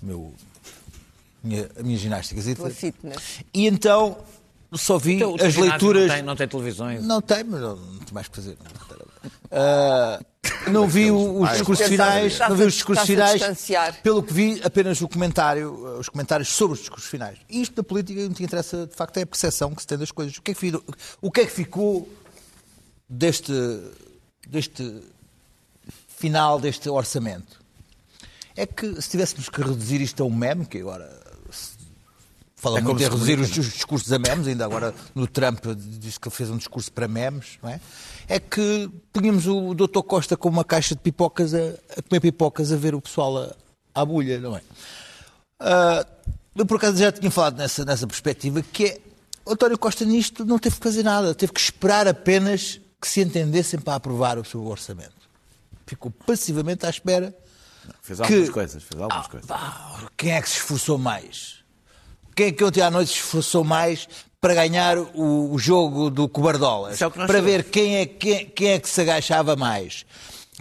[0.00, 0.32] meu
[1.44, 2.40] minha, a minha ginástica.
[3.52, 4.16] E então
[4.74, 6.08] só vi Então, as leituras.
[6.08, 7.04] Não tem, não tem televisões.
[7.04, 8.56] Não tem, mas não, não tem mais que fazer.
[9.50, 10.20] Ah,
[10.70, 13.42] não vi os discursos finais, não vi os discursos finais.
[14.02, 17.38] Pelo que vi, apenas o comentário, eh, os comentários sobre os discursos finais.
[17.48, 19.98] E isto da política, o que interessa, de facto, é a percepção que se tem
[19.98, 20.36] das coisas.
[20.36, 20.82] O que é que,
[21.20, 22.08] o que, é que ficou
[23.08, 23.52] deste,
[24.48, 25.02] deste
[26.08, 27.60] final deste orçamento?
[28.56, 31.25] É que se tivéssemos que reduzir isto a um meme, que agora
[32.66, 34.94] se fala É como muito em reduzir os, comunica, os discursos a memes, ainda agora
[35.14, 37.80] no Trump disse que fez um discurso para memes, não é?
[38.28, 40.00] É que tínhamos o Dr.
[40.02, 41.58] Costa com uma caixa de pipocas a,
[41.96, 43.54] a comer pipocas a ver o pessoal a,
[43.94, 44.60] à bulha, não é?
[45.60, 46.06] Ah,
[46.54, 48.98] eu por acaso já tinha falado nessa, nessa perspectiva que é
[49.44, 53.20] o António Costa nisto não teve que fazer nada, teve que esperar apenas que se
[53.20, 55.12] entendessem para aprovar o seu orçamento.
[55.86, 57.32] Ficou passivamente à espera.
[58.02, 58.82] Fez algumas Que- coisas.
[58.82, 59.46] Fez algumas Ah, coisas.
[59.46, 61.58] pá, quem é que se esforçou mais?
[62.36, 64.06] Quem é que ontem à noite se esforçou mais
[64.38, 67.00] para ganhar o, o jogo do Cobardolas?
[67.00, 70.04] É para ver quem é, quem, quem é que se agachava mais?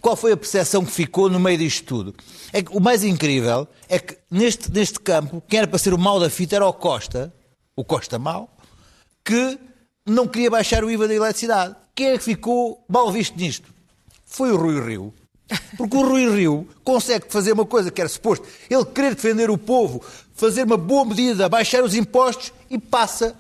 [0.02, 2.16] Qual foi a percepção que ficou no meio disto tudo?
[2.54, 5.98] É que o mais incrível é que neste, neste campo, quem era para ser o
[5.98, 7.34] mal da fita era o Costa,
[7.76, 8.50] o Costa mau,
[9.26, 9.60] que
[10.06, 11.76] não queria baixar o IVA da eletricidade.
[11.94, 13.68] Quem é que ficou mal visto nisto?
[14.26, 15.14] Foi o Rui Rio,
[15.78, 19.58] Porque o Rui Rio consegue fazer uma coisa que era suposto ele querer defender o
[19.58, 20.04] povo,
[20.36, 23.36] fazer uma boa medida, baixar os impostos e passa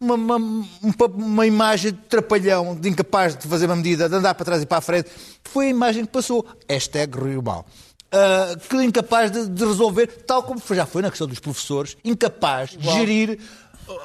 [0.00, 4.44] uma, uma, uma, imagem de trapalhão, de incapaz de fazer uma medida, de andar para
[4.44, 5.10] trás e para a frente.
[5.44, 6.44] Foi a imagem que passou.
[6.68, 7.64] Hashtag Rio Mal.
[8.12, 12.70] Uh, que incapaz de, de, resolver, tal como já foi na questão dos professores, incapaz
[12.70, 13.38] de gerir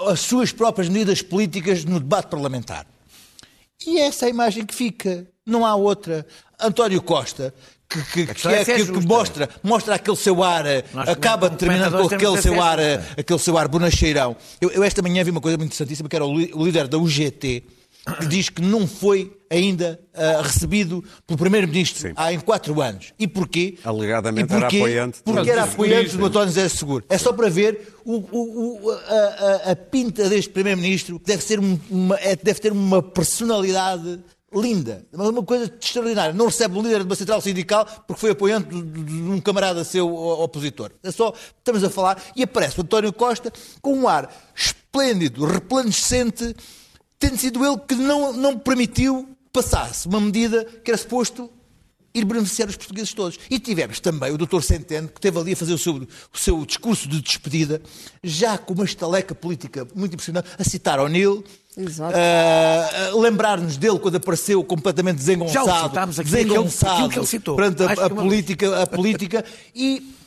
[0.08, 2.88] as suas próprias medidas políticas no debate parlamentar.
[3.86, 6.26] E essa é a imagem que fica, não há outra.
[6.60, 7.54] António Costa,
[7.90, 12.16] que, que, que, é, que, que mostra, mostra aquele seu ar, Nós, acaba terminando com
[12.16, 12.78] aquele seu ar,
[13.18, 14.38] aquele seu ar bonacheirão.
[14.62, 17.00] Eu, eu, esta manhã vi uma coisa muito interessantíssima, que era o, o líder da
[17.00, 17.64] UGT,
[18.20, 23.14] que diz que não foi ainda uh, recebido pelo Primeiro-Ministro há em quatro anos.
[23.18, 23.78] E porquê?
[23.84, 24.78] Alegadamente e porquê?
[24.78, 25.20] era apoiante.
[25.24, 27.04] Porque era apoiante do António José Seguro.
[27.10, 31.44] É só para ver o, o, o, a, a, a, pinta deste Primeiro-Ministro, que deve,
[31.44, 34.20] ser uma, é, deve ter uma personalidade
[34.54, 36.34] linda, uma coisa extraordinária.
[36.34, 40.14] Não recebe o líder de uma central sindical porque foi apoiante de, um camarada seu
[40.14, 40.92] opositor.
[41.04, 46.56] É só, estamos a falar, e aparece o António Costa com um ar esplêndido, replandecente,
[47.18, 51.50] tendo sido ele que não, não permitiu passasse uma medida que era suposto
[52.14, 53.40] ir beneficiar os portugueses todos.
[53.50, 54.62] E tivemos também o Dr.
[54.62, 57.82] Centeno, que esteve ali a fazer o seu, o seu discurso de despedida,
[58.24, 61.44] já com uma estaleca política muito impressionante, a citar O'Neill,
[61.78, 67.26] uh, lembrar-nos dele quando apareceu completamente desengonçado, já o citámos aqui, desengonçado aquilo que ele
[67.28, 67.56] citou.
[67.56, 69.46] perante a, a política, a política
[69.76, 70.19] e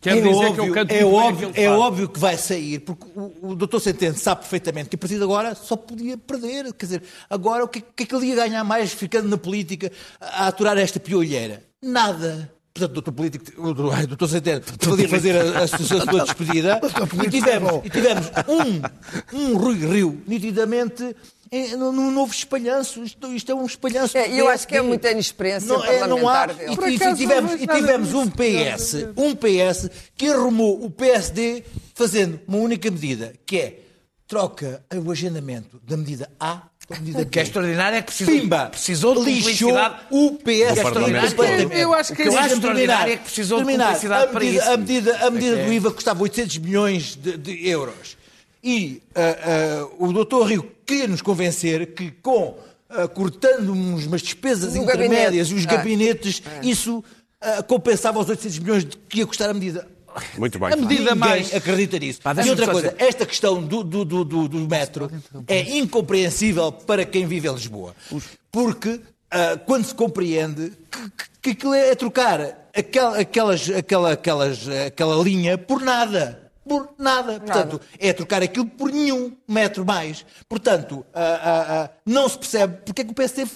[0.00, 3.04] Quer é dizer óbvio, que eu canto é óbvio, é óbvio que vai sair, porque
[3.16, 6.72] o, o doutor Centeno sabe perfeitamente que a partir de agora só podia perder.
[6.72, 9.90] Quer dizer, agora o que, que é que ele ia ganhar mais ficando na política
[10.20, 11.64] a aturar esta piolheira?
[11.82, 12.52] Nada.
[12.72, 16.80] Portanto, o doutor político, o doutor Centeno, podia fazer a, a, a sua despedida
[17.24, 21.16] e tivemos, e tivemos um, um Rui Rio nitidamente
[21.76, 23.02] num novo espalhanço.
[23.02, 24.16] Isto, isto, é um espalhanço.
[24.16, 27.66] É, eu acho que é muita inexperiência não, é, não há, e, e, tivemos, e
[27.66, 33.80] tivemos um PS, um PS que arrumou o PSD fazendo uma única medida, que é
[34.26, 39.14] troca o agendamento da medida A o que é extraordinário é que precisou, Pimba, precisou
[39.14, 39.74] de lixou
[40.10, 41.78] o PS completamente.
[41.78, 44.44] Eu acho que, o que eu acho extraordinário é que precisou terminar, de publicidade para
[44.44, 44.70] isso.
[44.70, 48.16] A medida, a medida é do IVA custava 800 milhões de, de euros.
[48.62, 52.58] E uh, uh, o doutor Rio queria nos convencer que com
[52.90, 55.76] uh, cortando umas despesas o intermédias e os ah.
[55.76, 56.60] gabinetes, ah.
[56.62, 57.04] isso
[57.68, 59.86] compensava os 800 milhões de que ia custar a medida.
[60.36, 60.72] Muito bem.
[60.72, 61.54] A medida mais...
[61.54, 62.20] acredita nisso.
[62.20, 63.04] Pá, e outra coisa, dizer...
[63.06, 65.08] esta questão do, do, do, do metro
[65.46, 67.94] é incompreensível para quem vive em Lisboa.
[68.50, 69.00] Porque
[69.66, 75.80] quando se compreende que, que aquilo é trocar aquela, aquelas, aquela, aquelas, aquela linha por
[75.80, 77.40] nada por nada.
[77.40, 77.84] Portanto, nada.
[77.98, 80.24] é trocar aquilo por nenhum metro mais.
[80.48, 83.46] Portanto, uh, uh, uh, não se percebe porque é que o PSD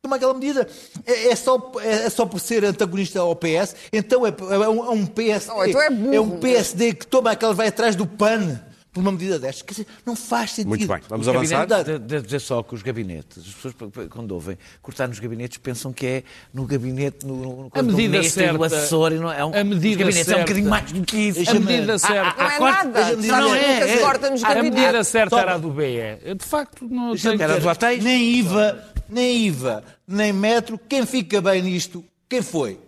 [0.00, 0.66] toma aquela medida.
[1.04, 3.74] É, é, só, é, é, só por ser antagonista ao PS.
[3.92, 5.52] Então é, é um, é um PSD.
[5.54, 8.60] Oh, então é, é, um PSD que toma aquela, vai atrás do PAN
[8.92, 9.62] por uma medida destas.
[9.62, 10.68] Quer dizer, não faz sentido.
[10.68, 11.66] Muito bem, vamos avançar.
[11.66, 13.74] Devo dizer só que os gabinetes, as pessoas
[14.08, 16.22] quando ouvem cortar nos gabinetes pensam que é
[16.52, 19.64] no gabinete, no, no, a medida no certa, do assessor, e não é um, a
[19.64, 21.50] medida certa, é um bocadinho mais do que isso.
[21.50, 22.36] A medida certa.
[22.36, 26.34] não é nada, não é, é, corta nos A medida certa era a do BE.
[26.36, 27.40] De facto, não tem...
[27.40, 28.02] Era do hotéis?
[28.02, 30.78] Nem IVA, nem IVA, nem metro.
[30.78, 32.78] Quem fica bem nisto, quem foi?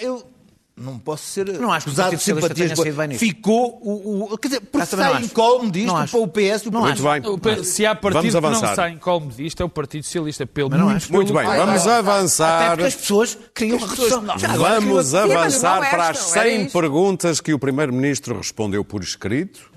[0.00, 0.31] Eu
[0.76, 2.72] não posso ser não acho acusado de simpatias.
[3.18, 6.64] Ficou o, o, Quer dizer, porque sai incólume disto para o PS.
[6.70, 7.64] Não Muito bem.
[7.64, 10.46] Se há partido que não sai incólume disto, é o Partido Socialista.
[10.46, 11.08] Pelo menos.
[11.08, 12.62] Muito bem, vamos avançar.
[12.62, 14.24] Até porque as pessoas queriam a redução.
[14.56, 19.71] Vamos avançar para as 100 perguntas que o Primeiro-Ministro respondeu por escrito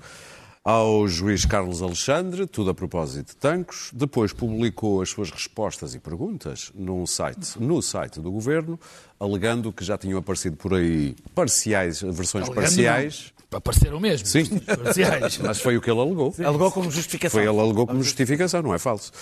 [0.66, 3.92] ao juiz Carlos Alexandre, tudo a propósito de Tancos.
[3.94, 8.76] Depois publicou as suas respostas e perguntas num site, no site do Governo,
[9.20, 13.32] alegando que já tinham aparecido por aí parciais, versões alegando parciais.
[13.48, 13.58] Não.
[13.58, 14.26] Apareceram mesmo.
[14.26, 15.38] Sim, parciais.
[15.38, 16.32] mas foi o que ele alegou.
[16.32, 16.42] Sim.
[16.42, 17.40] Alegou como justificação.
[17.40, 19.12] Foi ele alegou como justificação, não é falso.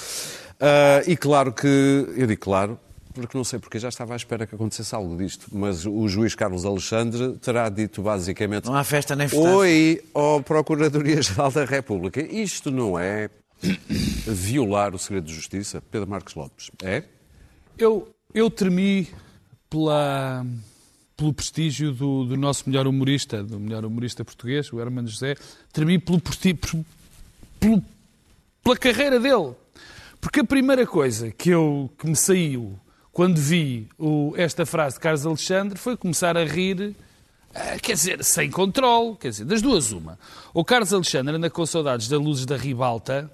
[0.54, 1.66] Uh, e claro que,
[2.16, 2.80] eu digo claro,
[3.14, 6.35] porque não sei porque já estava à espera que acontecesse algo disto, mas o juiz
[6.35, 9.48] Carlos Alexandre terá dito basicamente não há festa nem festa.
[9.48, 12.20] Oi ao Procuradoria-Geral da República.
[12.20, 13.31] Isto não é
[14.27, 17.05] violar o segredo de justiça, Pedro Marcos Lopes, é?
[17.79, 19.09] Eu, eu tremi
[19.70, 20.44] pela,
[21.16, 25.37] pelo prestígio do, do nosso melhor humorista, do melhor humorista português, o Hermano José,
[25.72, 26.20] tremi pelo,
[27.61, 27.83] pelo,
[28.62, 29.55] pela carreira dele.
[30.20, 32.79] Porque a primeira coisa que, eu, que me saiu
[33.14, 38.24] quando vi o, esta frase de Carlos Alexandre, foi começar a rir, uh, quer dizer,
[38.24, 40.18] sem controle, quer dizer, das duas uma.
[40.53, 43.31] O Carlos Alexandre anda com saudades da Luzes da Ribalta.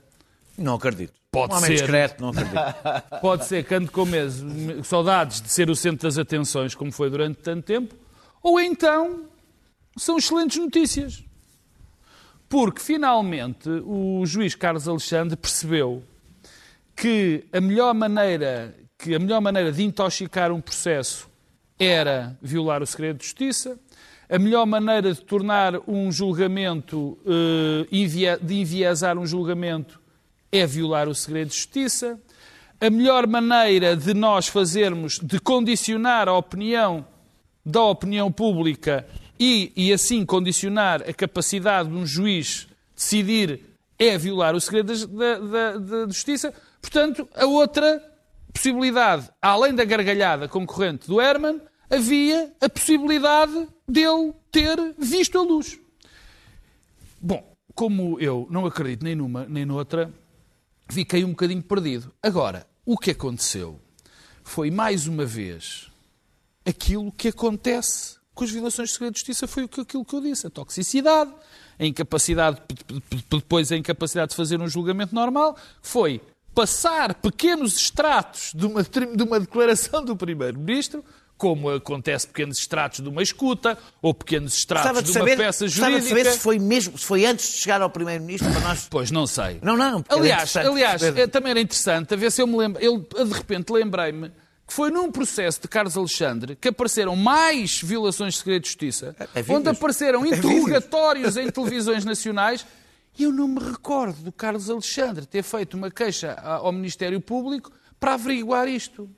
[0.57, 1.14] Não acredito.
[1.33, 1.77] pode Um homem ser.
[1.79, 2.55] discreto, não acredito.
[3.23, 4.45] Pode ser que ande com meses,
[4.87, 7.95] saudades de ser o centro das atenções, como foi durante tanto tempo,
[8.43, 9.23] ou então
[9.97, 11.25] são excelentes notícias.
[12.47, 16.03] Porque finalmente o juiz Carlos Alexandre percebeu
[16.95, 21.28] que a melhor maneira, que a melhor maneira de intoxicar um processo
[21.78, 23.78] era violar o segredo de justiça,
[24.28, 29.98] a melhor maneira de tornar um julgamento, eh, de enviesar um julgamento,
[30.52, 32.18] é violar o segredo de justiça.
[32.80, 37.04] A melhor maneira de nós fazermos, de condicionar a opinião
[37.64, 39.06] da opinião pública
[39.38, 43.60] e, e assim condicionar a capacidade de um juiz decidir
[43.98, 46.54] é violar o segredo da, da- da- da justiça.
[46.80, 48.02] Portanto, a outra
[48.52, 55.78] possibilidade, além da gargalhada concorrente do Herman, havia a possibilidade dele ter visto a luz.
[57.20, 60.12] Bom, como eu não acredito nem numa nem noutra,
[60.88, 62.12] fiquei um bocadinho perdido.
[62.22, 63.80] Agora, o que aconteceu
[64.42, 65.90] foi mais uma vez
[66.64, 70.46] aquilo que acontece com as violações de segredo de justiça foi aquilo que eu disse,
[70.46, 71.32] a toxicidade,
[71.78, 72.60] a incapacidade,
[73.28, 76.20] depois a incapacidade de fazer um julgamento normal, foi
[76.54, 81.04] passar pequenos extratos de uma, de uma declaração do Primeiro-Ministro,
[81.36, 85.64] como acontece pequenos extratos de uma escuta, ou pequenos extratos de de uma saber, peça
[85.64, 86.08] gostava de jurídica.
[86.18, 88.86] saber se foi mesmo, se foi antes de chegar ao Primeiro-Ministro para nós.
[88.90, 89.58] Pois, não sei.
[89.62, 92.82] Não, não, era Aliás, aliás eh, também era interessante a ver se eu me lembro.
[92.82, 94.28] Eu, de repente, lembrei-me
[94.66, 99.16] que foi num processo de Carlos Alexandre que apareceram mais violações de segredo de justiça,
[99.34, 99.58] É vídeos.
[99.60, 102.66] onde apareceram É interrogatórios em televisões nacionais.
[103.20, 107.70] E eu não me recordo do Carlos Alexandre ter feito uma queixa ao Ministério Público
[108.00, 109.11] para averiguar isto.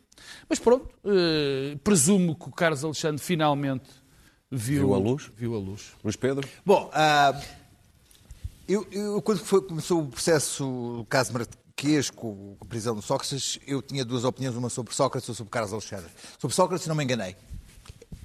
[0.49, 3.89] Mas pronto, eh, presumo que o Carlos Alexandre finalmente
[4.51, 5.31] viu, Viu a luz?
[5.37, 5.93] Viu a luz.
[6.03, 6.49] Luís Pedro?
[6.67, 7.41] Bom, ah,
[8.67, 10.67] eu, eu, quando foi- começou o processo,
[11.01, 15.29] o caso Marquês com a prisão do Sócrates, eu tinha duas opiniões, uma sobre Sócrates
[15.29, 16.11] e outra sobre Carlos Alexandre.
[16.41, 17.37] Sobre Sócrates, não me enganei.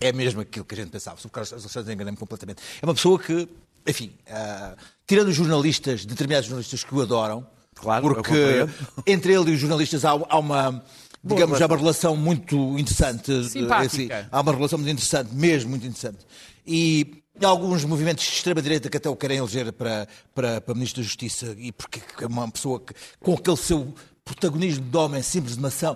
[0.01, 1.17] É mesmo aquilo que a gente pensava.
[1.21, 2.63] Sobre Carlos Alexandre, enganei-me completamente.
[2.81, 3.47] É uma pessoa que,
[3.85, 4.75] enfim, ah,
[5.07, 7.47] tirando os jornalistas, determinados jornalistas que o adoram,
[7.79, 8.67] Claro, porque
[9.05, 10.83] entre ele e os jornalistas há, há uma,
[11.23, 13.49] digamos, há uma relação muito interessante.
[13.49, 13.85] Simpática.
[13.85, 16.25] assim, há uma relação muito interessante, mesmo muito interessante.
[16.65, 21.01] E há alguns movimentos de extrema-direita que até o querem eleger para, para, para Ministro
[21.01, 23.93] da Justiça, e porque é uma pessoa que, com aquele seu
[24.25, 25.95] protagonismo de homem simples de maçã,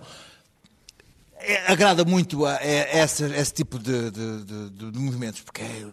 [1.44, 5.86] é, agrada muito a, a essa- esse tipo de, de- de- de- movimentos, porque é,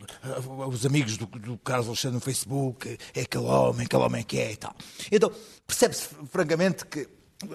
[0.69, 4.53] os amigos do, do Carlos Alexandre no Facebook, é aquele homem, aquele homem que é
[4.53, 4.75] e tal.
[5.11, 5.33] Então,
[5.67, 7.09] percebe-se francamente que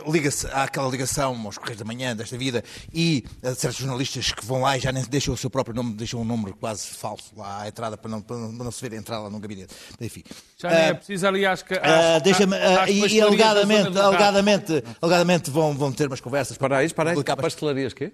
[0.07, 4.45] liga-se há aquela ligação aos Correios da Manhã desta vida e a certos jornalistas que
[4.45, 7.31] vão lá e já nem deixam o seu próprio nome, deixam um número quase falso
[7.35, 9.73] lá à entrada para não, para não, para não se ver entrar lá no gabinete.
[9.99, 10.23] Enfim.
[10.57, 13.21] Já nem é Ah, preciso ali às, ca- ah, às- deixa-me, ah, às e, e
[13.21, 17.23] alegadamente, alegadamente, alegadamente vão, vão ter umas conversas Para aí, para aí.
[17.23, 18.13] Pastelarias quê?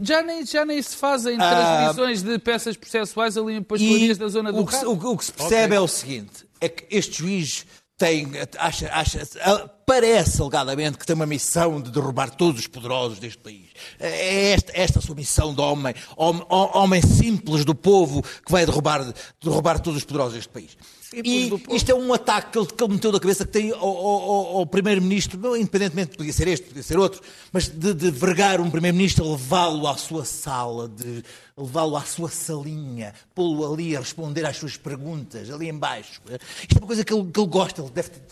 [0.00, 4.28] Já nem, já nem se fazem Ah, transmissões de peças processuais ali em pastelarias da
[4.28, 6.86] zona do o que, o, que- o que se percebe é o seguinte: é que
[6.96, 7.66] este juiz
[7.98, 13.18] tem, acha, acha, ah, parece alegadamente que tem uma missão de derrubar todos os poderosos
[13.18, 13.66] deste país.
[13.98, 18.64] É esta, esta a sua missão de homem, homem, homem simples do povo que vai
[18.64, 20.76] derrubar, derrubar todos os poderosos deste país.
[21.14, 23.80] E isto é um ataque que ele, que ele meteu na cabeça que tem ao,
[23.80, 28.70] ao- ao- Primeiro-Ministro, independentemente, podia ser este, podia ser outro, mas de, de vergar um
[28.70, 31.24] Primeiro-Ministro, levá-lo à sua sala, de
[31.56, 36.20] levá-lo à sua salinha, pô-lo ali a responder às suas perguntas, ali embaixo.
[36.60, 38.22] Isto é uma coisa que ele, que ele gosta, ele deve ter...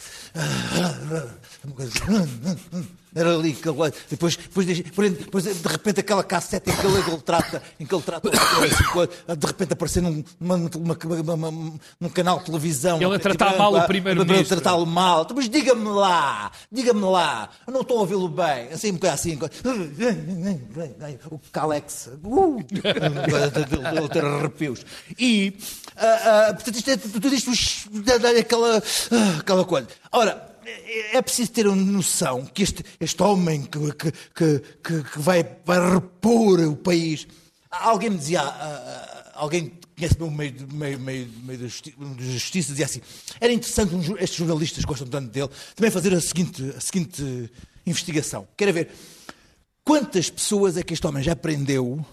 [3.16, 3.76] Era ali que ele...
[4.10, 8.02] Depois, depois, depois, de repente, aquela cassete em que ele, ele trata, em que ele
[8.02, 13.00] trata de repente aparecer num, num canal de televisão.
[13.00, 14.58] Ele a tratar mal o primeiro-ministro.
[14.58, 15.26] a tratá-lo mal.
[15.34, 18.68] Mas diga-me lá, diga-me lá, eu não estou a ouvi-lo bem.
[18.72, 19.38] Assim, um bocado assim.
[21.30, 22.10] O Calex.
[22.22, 24.84] Uh, ele ter arrepios.
[25.18, 25.56] E,
[25.96, 27.50] ah, ah, portanto, isto é tudo isto,
[28.20, 28.82] dá-lhe aquela,
[29.38, 29.88] aquela coisa.
[30.12, 35.18] Ora, é é preciso ter uma noção que este, este homem que, que, que, que-
[35.18, 37.26] vai, vai repor o país.
[37.70, 41.66] Alguém me dizia, ah, ah, alguém que conhece bem o meio, meio, meio, meio da
[41.66, 43.00] justi- justiça, dizia assim:
[43.40, 47.50] era interessante, estes jornalistas gostam tanto dele, também fazer a seguinte, a seguinte
[47.86, 48.46] investigação.
[48.56, 48.90] Quero ver
[49.84, 52.04] quantas pessoas é que este homem já prendeu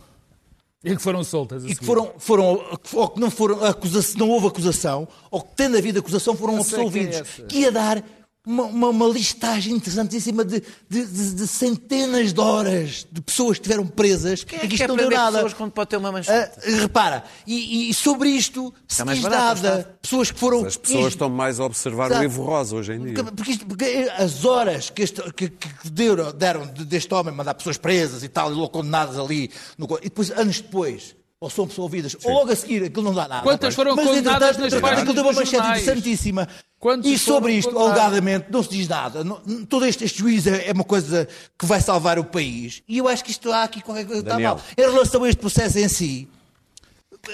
[0.83, 1.63] E que foram soltas.
[1.65, 2.61] e que foram, foram
[2.93, 6.59] ou que não foram acusação, não houve acusação, ou que tendo havido acusação foram é
[6.59, 7.15] absolvidos.
[7.15, 7.43] essa.
[7.43, 8.03] que ia dar
[8.45, 13.61] uma, uma, uma listagem interessantíssima de, de, de, de centenas de horas de pessoas que
[13.65, 15.37] estiveram presas Quem é e que isto não deu nada.
[15.37, 16.59] pessoas quando pode ter uma manchete?
[16.59, 19.97] Ah, repara, e, e sobre isto se diz nada.
[20.01, 20.65] Pessoas que foram.
[20.65, 22.23] As pessoas estão mais a observar o Exato.
[22.25, 23.23] Ivo Rosa hoje em dia.
[23.23, 27.53] Porque, isto- porque as horas que, este- que- que deram, deram de- deste homem mandar
[27.53, 31.63] pessoas presas e tal, e logo condenadas ali, no e depois, anos depois, ou são
[31.65, 33.43] absolvidas, ou logo a seguir, aquilo não dá nada.
[33.43, 36.47] Quantas foram Mas, condenadas nas entretanto, páginas aquilo deu uma manchete interessantíssima.
[36.83, 38.01] Quantos E sobre foram isto, condenados?
[38.01, 39.23] alegadamente, não se diz nada.
[39.23, 41.25] Não- todo este, este juiz é é uma coisa
[41.57, 42.83] que vai salvar o país.
[42.89, 44.59] E eu acho que isto há aqui qualquer coisa que está mal.
[44.77, 46.27] Em relação a este processo em si,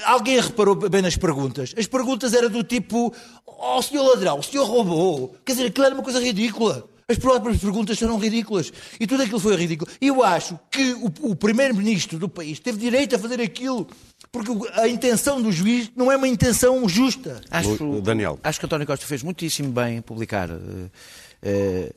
[0.05, 1.73] Alguém reparou bem nas perguntas?
[1.75, 3.11] As perguntas eram do tipo:
[3.43, 5.35] Oh, senhor ladrão, o senhor roubou.
[5.43, 6.87] Quer dizer, aquilo era uma coisa ridícula.
[7.07, 8.71] As próprias perguntas eram ridículas.
[8.99, 9.89] E tudo aquilo foi ridículo.
[9.99, 13.87] E eu acho que o, o primeiro-ministro do país teve direito a fazer aquilo.
[14.31, 17.41] Porque a intenção do juiz não é uma intenção justa.
[17.49, 18.39] Acho, Daniel.
[18.43, 20.49] Acho que António Costa fez muitíssimo bem em publicar.
[20.49, 20.55] eh,
[21.41, 21.93] eh,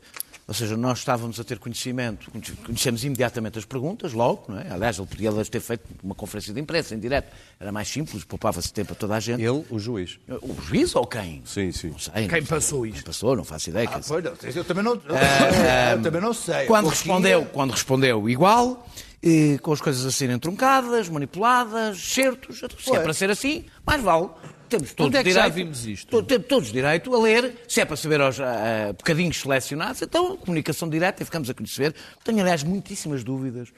[0.48, 2.30] ou seja, nós estávamos a ter conhecimento,
[2.66, 4.66] conhecemos imediatamente as perguntas, logo, não é?
[4.70, 7.32] Aliás, ele podia ter feito uma conferência de imprensa em direto.
[7.60, 9.40] Era mais simples, poupava-se tempo a toda a gente.
[9.40, 10.18] Ele, o juiz.
[10.42, 11.42] O juiz ou quem?
[11.46, 11.90] Sim, sim.
[11.90, 12.28] Não sei.
[12.28, 12.90] Quem não passou sei.
[12.90, 12.96] isto?
[12.98, 13.86] Quem passou, não faço ideia.
[13.86, 14.36] dizer.
[14.40, 16.66] Pois eu também não, eu também não sei.
[16.66, 18.86] Quando Porque- respondeu, quando respondeu igual,
[19.22, 24.02] eh, com as coisas a serem truncadas, manipuladas, certos, se é para ser assim, mais
[24.02, 24.28] vale.
[24.68, 26.08] Temos todos Onde é que já direito, vimos isto?
[26.08, 30.34] to- Temos todos direito a ler, se é para saber aos ah, bocadinhos selecionados, então
[30.38, 31.94] comunicação direta e ficamos a conhecer.
[32.24, 33.68] Tenho, aliás, muitíssimas dúvidas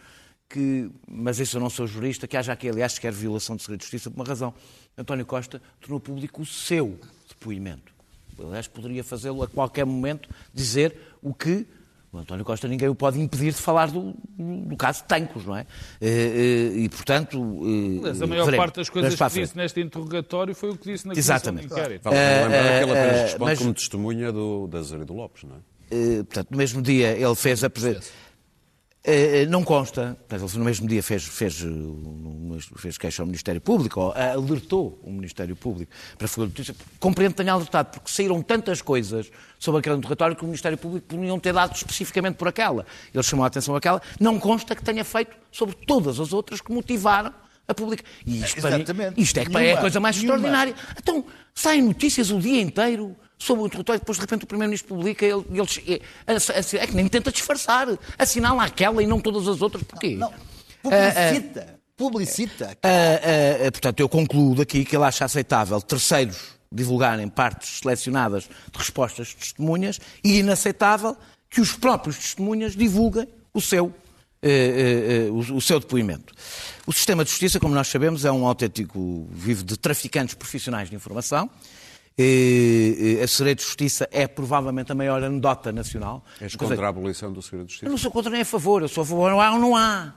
[0.48, 3.80] que, mas isso eu não sou jurista, que haja aqui, aliás, sequer violação de segredo
[3.80, 4.54] de justiça por uma razão.
[4.96, 6.96] António Costa tornou público o seu
[7.28, 7.92] depoimento.
[8.38, 11.66] Aliás, poderia fazê-lo a qualquer momento, dizer o que
[12.14, 15.56] o António Costa ninguém o pode impedir de falar do, do caso de Tancos, não
[15.56, 15.66] é?
[16.00, 16.06] Eh,
[16.76, 17.36] eh, E, portanto...
[17.38, 18.64] eh, Mas a maior veremos.
[18.64, 21.68] parte das coisas que disse neste interrogatório foi o que disse na Exatamente.
[21.68, 22.04] comissão de inquérito.
[22.04, 25.12] Vale pena lembrar que ele apenas eh, responde mas- como testemunha do, da Zé do
[25.14, 25.58] Lopes, não é?
[25.90, 27.98] Eh, portanto, no mesmo dia ele fez a presen-
[29.06, 33.60] Eh, não consta, portanto, ele no mesmo dia fez, fez, eh, fez queixa ao Ministério
[33.60, 36.74] Público, ou eh, alertou o Ministério Público para fazer notícia.
[36.98, 41.06] Compreendo que tenha alertado, porque saíram tantas coisas sobre aquele interrogatório que o Ministério Público
[41.06, 42.86] podiam ter dado especificamente por aquela.
[43.12, 44.00] Ele chamou a atenção àquela.
[44.18, 47.30] Não consta que tenha feito sobre todas as outras que motivaram
[47.68, 48.04] a pública.
[48.24, 49.20] E isto, para mim, Exatamente.
[49.20, 50.36] isto é, que é a coisa mais Nenhuma.
[50.36, 50.74] extraordinária.
[50.98, 55.24] Então, saem notícias o dia inteiro sobre o interrogatório, depois de repente o Primeiro-Ministro publica,
[55.24, 59.82] ele, ele- é, é- que nem tenta disfarçar, assinala aquela e não todas as outras.
[59.82, 60.16] Porquê?
[60.16, 60.32] Não,
[60.82, 61.80] publicita.
[61.96, 62.78] Publicita.
[62.82, 68.44] Ah, ah, ah, portanto, eu concluo daqui que ele acha aceitável terceiros divulgarem partes selecionadas
[68.44, 71.16] de respostas de testemunhas e inaceitável
[71.48, 73.94] que os próprios testemunhas divulguem o seu,
[74.42, 76.34] eh, eh, eh, o, o seu depoimento.
[76.84, 80.96] O sistema de justiça, como nós sabemos, é um autêntico vivo de traficantes profissionais de
[80.96, 81.48] informação.
[82.16, 86.24] A Segredo de Justiça é provavelmente a maior anedota nacional.
[86.40, 87.90] És dizer, contra a abolição do segredo de eu justiça?
[87.90, 90.14] não sou contra nem a favor, eu sou a favor, ou há ou não há.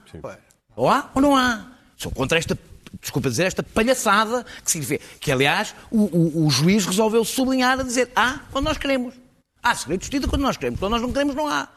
[0.75, 1.71] Ou há ou não há.
[1.95, 2.57] Sou contra esta,
[3.01, 7.83] desculpa dizer, esta palhaçada que significa que, aliás, o, o- o juiz resolveu sublinhar a
[7.83, 9.15] dizer há quando nós queremos.
[9.63, 11.67] Há segredo de justiça quando nós queremos, quando nós não queremos não há.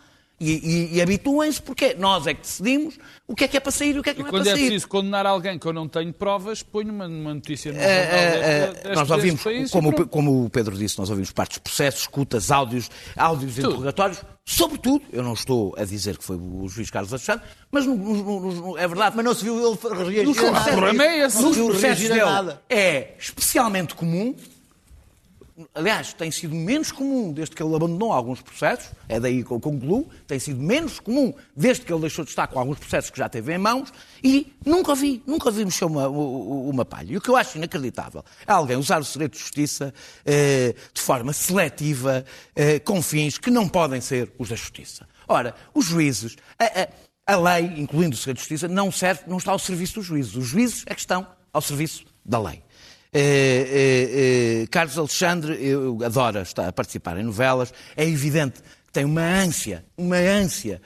[0.42, 2.98] E, e- e habituem-se porque nós é que decidimos
[3.29, 4.31] o que é que é para sair e o que é que E não é
[4.31, 4.64] quando para é sair.
[4.68, 8.31] preciso condenar alguém que eu não tenho provas, ponho uma, uma notícia no Eh, jornal
[8.70, 12.00] deste- deste- nós ouvimos, país como, como o Pedro disse, nós ouvimos partes de processos,
[12.00, 13.66] escutas, áudios, áudios Tudo.
[13.68, 17.94] interrogatórios, sobretudo, eu não estou a dizer que foi o juiz Carlos Alexandre, mas no-
[17.96, 19.14] no- no- no- é verdade.
[19.16, 19.79] Mas não se viu ele
[20.11, 20.35] reagir O
[20.74, 21.42] problema é esse.
[21.42, 22.62] Não se viu reagir a nada.
[22.70, 24.35] é especialmente comum,
[25.75, 29.61] aliás, tem sido menos comum desde que ele abandonou alguns processos, é daí que eu
[29.61, 33.18] concluo, tem sido menos comum desde que ele deixou de estar com alguns processos que
[33.18, 33.92] já teve em mãos
[34.23, 37.12] e nunca vi, nunca vi mexer uma, uma palha.
[37.12, 39.92] E o que eu acho inacreditável é alguém usar o segredo de justiça
[40.25, 45.07] eh, de forma seletiva, eh, com fins que não podem ser os da justiça.
[45.29, 46.88] Ora, os juízes, a, a-
[47.27, 50.35] a lei, incluindo o segredo de justiça, não serve, não está ao serviço dos juízes.
[50.35, 52.62] Os juízes é que estão ao serviço da lei.
[53.12, 57.73] Eh, eh, eh, Carlos Alexandre eu adoro estar a participar em novelas.
[57.96, 60.81] É evidente que tem uma ânsia, uma ânsia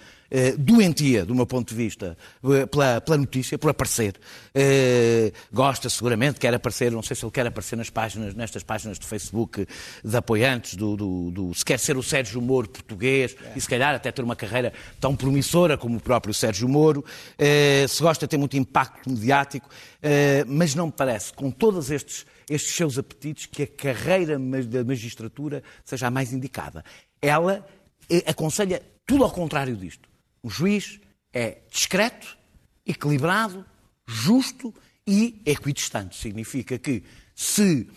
[0.59, 4.15] doentia, do meu ponto de vista, eh, pela, pela notícia, por aparecer.
[4.55, 8.99] Eh, gosta seguramente, quer aparecer, não sei se ele quer aparecer nas páginas, nestas páginas
[8.99, 9.67] de Facebook
[10.05, 13.95] de apoiantes do, do, do- se quer ser o Sérgio Moro português e se calhar
[13.95, 17.05] até ter uma carreira tão promissora como o próprio Sérgio Moro,
[17.39, 19.69] eh, se gosta de ter muito impacto mediático,
[20.03, 24.85] eh, mas não me parece, com todos estes, estes seus apetites, que a carreira da
[24.85, 26.85] magistratura seja a mais indicada.
[27.23, 27.67] Ela
[28.11, 30.09] eh, aconselha tudo ao contrário disto.
[30.45, 31.01] O juiz
[31.33, 32.37] é discreto,
[32.85, 33.65] equilibrado,
[34.07, 34.75] justo
[35.07, 36.17] e equidistante.
[36.17, 37.03] Significa que
[37.35, 37.89] se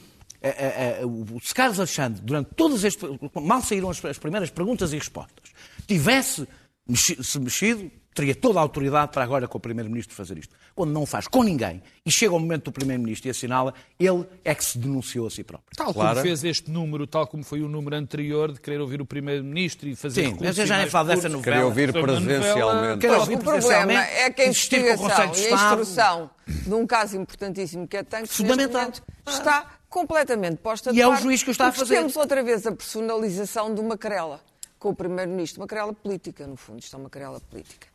[0.42, 2.96] eh, eh, o se Carlos Alexandre, durante todas as.
[3.36, 5.52] mal saíram as, as primeiras perguntas e respostas,
[5.86, 6.48] tivesse
[6.96, 10.56] se mexido, teria toda a autoridade para agora com o Primeiro-Ministro fazer isto.
[10.74, 14.56] Quando não faz com ninguém e chega o momento do Primeiro-Ministro e assinala, ele é
[14.56, 15.70] que se denunciou a si próprio.
[15.76, 16.16] Tal Clara?
[16.16, 19.88] como fez este número, tal como foi o número anterior de querer ouvir o Primeiro-Ministro
[19.88, 21.44] e fazer Sim, mas eu já nem falo dessa novela.
[21.44, 23.08] Queria ouvir presencialmente.
[23.08, 27.98] Ouvir o problema é que a investigação e a instrução de um caso importantíssimo que
[27.98, 28.92] é tanque Fundamental.
[29.28, 31.98] está completamente posta de E é o juiz que o está a fazer.
[31.98, 34.42] Temos outra vez a personalização de uma querela
[34.80, 37.88] com o Primeiro-Ministro, uma querela política, no fundo, isto é uma querela política.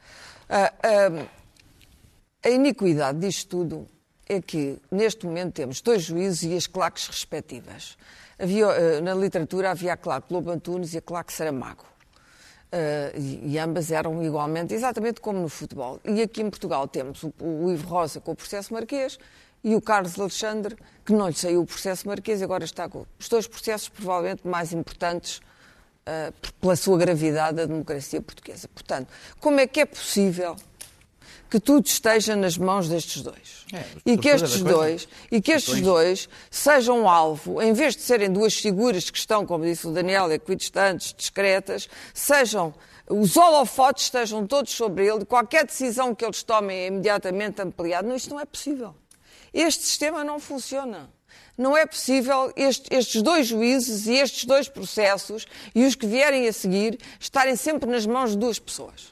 [0.49, 1.27] Ah, ah,
[2.45, 3.87] a iniquidade disto tudo
[4.29, 7.97] é que, neste momento, temos dois juízes e as claques respectivas.
[8.39, 11.85] Havia, eh, na literatura havia a claque Lobo Antunes e a claque Saramago.
[12.73, 16.01] Eh, e, e ambas eram igualmente, exatamente como no futebol.
[16.05, 19.19] E aqui em Portugal temos o, o Ivo Rosa com o processo marquês
[19.63, 23.07] e o Carlos Alexandre, que não lhe saiu o processo marquês e agora está com
[23.19, 25.41] os dois processos provavelmente mais importantes
[26.41, 28.69] p- pela sua gravidade da democracia portuguesa.
[28.69, 29.09] Portanto,
[29.41, 30.57] como é que é possível
[31.51, 33.67] que tudo esteja nas mãos destes dois.
[33.75, 38.01] É, e que estes a dois, e que estes dois sejam alvo, em vez de
[38.01, 42.73] serem duas figuras que estão, como disse o Daniel, equidistantes, discretas, sejam
[43.07, 48.09] os holofotes estejam todos sobre ele, qualquer decisão que eles tomem é imediatamente ampliada.
[48.09, 48.95] Não, isto não é possível.
[49.53, 51.11] Este sistema não funciona.
[51.57, 56.49] Não é possível este- estes dois juízes e estes dois processos e os que vierem
[56.49, 59.12] a seguir estarem sempre nas mãos de duas pessoas.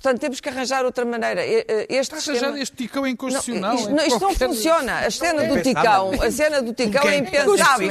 [0.00, 1.44] Portanto, temos que arranjar outra maneira.
[1.44, 2.58] E- e- Este Está sistema...
[2.60, 3.72] este ticão é inconstitucional.
[3.74, 4.98] Não, isto, não, isto não funciona.
[5.00, 6.22] A cena do É ticão, impensável.
[6.22, 7.90] a cena do ticão é impensável.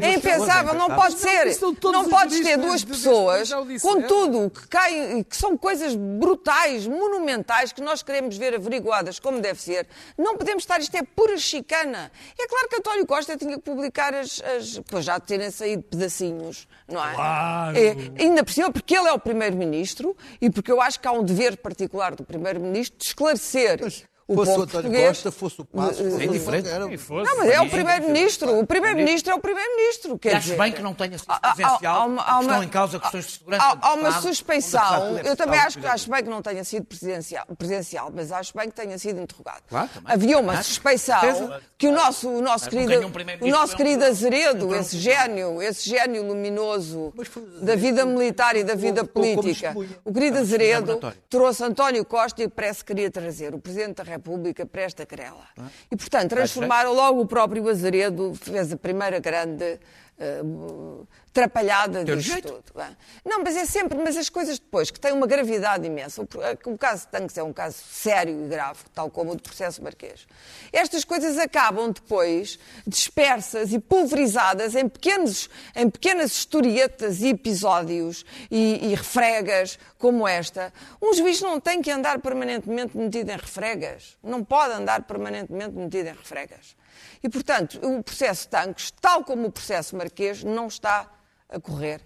[0.00, 1.56] É impensável, não pode ser.
[1.92, 7.80] Não podes ter duas pessoas com tudo que caem, que são coisas brutais, monumentais, que
[7.80, 9.86] nós queremos ver averiguadas como deve ser.
[10.16, 12.10] Não podemos estar, isto é pura chicana.
[12.38, 14.42] É claro que António Costa tinha que publicar as.
[14.42, 17.14] as pois já terem saído pedacinhos, não é?
[17.14, 17.78] Claro.
[17.78, 21.12] É, ainda por cima, porque ele é o Primeiro-Ministro e porque eu acho que há
[21.12, 23.80] um dever particular do Primeiro-Ministro de esclarecer
[24.28, 25.08] o Fosse o povo António português.
[25.08, 26.68] Costa, fosse o Passo, fosse É o- diferente.
[26.68, 27.70] era- E fosse, Não, mas é o.
[27.70, 28.58] Primeiro-Ministro.
[28.60, 30.18] O Primeiro-Ministro é o Primeiro-Ministro.
[30.18, 32.40] quer E acho dizer, bem que não tenha sido há- há- presidencial, há uma- há
[32.42, 35.18] estão em causa questões de segurança Há, uma suspeição.
[35.24, 38.74] Eu também acho, acho bem que não tenha sido presidencial, presidencial, mas acho bem que
[38.74, 39.62] tenha sido interrogado.
[40.04, 40.64] Havia uma Acho.
[40.64, 41.18] suspeição
[41.78, 45.62] que o nosso, o nosso querido, um o nosso que querido Azeredo, um- esse gênio,
[45.62, 49.74] esse gênio luminoso o da vida militar e da vida política,
[50.04, 51.00] o querido Azeredo
[51.30, 54.17] trouxe António Costa e parece que queria trazer o Presidente da República
[54.66, 55.46] para esta querela.
[55.90, 59.78] E, portanto, transformaram logo o próprio Azaredo, fez a primeira grande
[60.18, 60.42] eh,
[61.38, 62.48] atrapalhada Teu disto jeito.
[62.48, 62.72] tudo.
[62.74, 62.96] bem.
[63.24, 66.22] Não, mas é sempre, mas as coisas depois, que têm uma gravidade imensa.
[66.22, 66.28] O,
[66.72, 69.82] o caso de Tanques é um caso sério e grave, tal como o do processo
[69.82, 70.26] Marquês.
[70.72, 78.90] Estas coisas acabam depois dispersas e pulverizadas em, pequenos, em pequenas historietas e episódios e,
[78.90, 80.72] e refregas como esta.
[81.00, 84.16] Um juiz não tem que andar permanentemente metido em refregas.
[84.22, 86.76] Não pode andar permanentemente metido em refregas.
[87.22, 91.10] E, portanto, o processo Tanques, tal como o processo Marquês, não está
[91.48, 92.00] a correr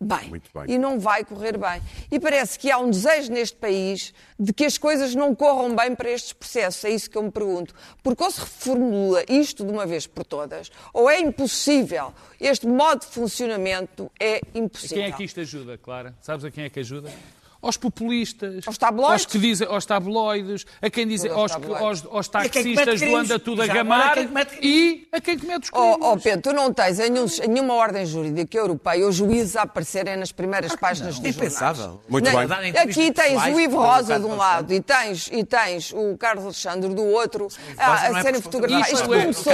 [0.00, 0.28] bem.
[0.28, 0.74] Muito bem.
[0.74, 1.80] E não vai correr bem.
[2.10, 5.94] E parece que há um desejo neste país de que as coisas não corram bem
[5.94, 6.84] para estes processos.
[6.84, 7.74] É isso que eu me pergunto.
[8.02, 12.12] Porque ou se reformula isto de uma vez por todas, ou é impossível.
[12.38, 14.98] Este modo de funcionamento é impossível.
[14.98, 16.14] quem é que isto ajuda, Clara?
[16.20, 17.10] Sabes a quem é que ajuda?
[17.62, 19.12] Aos populistas, Aos tabloides?
[19.22, 23.62] aos que dizem, aos tabloides, a quem dizem, Aos aos, aos, taxistas do anda tudo
[23.62, 24.16] a E gamar
[24.62, 25.96] e a quem comete os crimes.
[26.00, 29.56] Oh, oh, Pedro, tu não tens em, nenhum- em nenhuma ordem jurídica europeia os juízes
[29.56, 31.36] a aparecerem nas primeiras páginas É dos jornais.
[31.36, 32.00] impensável.
[32.08, 32.70] Muito Nem- bem.
[32.78, 36.94] Aqui tens o Ivo Rosa de um lado e tens, e tens o Carlos Alexandre
[36.94, 37.48] do outro
[37.78, 38.92] a, não a é serem fotografados.
[38.92, 39.52] Isto é- começou.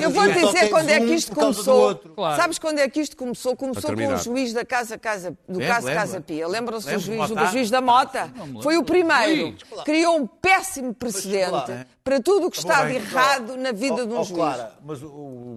[0.00, 2.00] Eu vou Só dizer quando é que isto começou.
[2.36, 3.54] Sabes quando é que isto começou?
[3.56, 5.86] Começou com o juiz da Casa Casa, do caso.
[5.86, 6.48] Casa Pia.
[6.48, 8.30] Lembram-se do Lembro, juiz, do Mota.
[8.30, 8.62] juiz da Mota?
[8.62, 9.56] Foi o primeiro.
[9.84, 11.86] Criou um péssimo precedente claro.
[12.02, 12.96] para tudo o que está de bem.
[12.96, 14.36] errado na vida de um Oh, juiz.
[14.38, 15.08] Clara, mas o,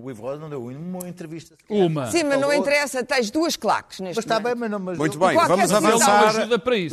[0.03, 1.55] o Ivo Rosa não deu uma entrevista.
[1.69, 2.09] Uma.
[2.11, 4.79] Sim, mas não interessa, tens duas claques neste Mas está bem, mas não.
[4.79, 6.33] Muito bem, vamos avançar.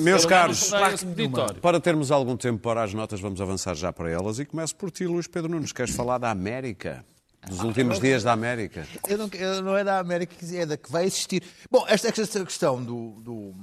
[0.00, 0.70] Meus caros,
[1.60, 4.90] para termos algum tempo para as notas, vamos avançar já para elas e começo por
[4.90, 5.72] ti, Luís Pedro Nunes.
[5.72, 7.04] Queres falar da América?
[7.46, 8.86] Dos últimos dias da América?
[9.06, 11.42] Eu não, eu não é da América, é da que vai existir.
[11.70, 13.54] Bom, esta, esta questão do, do,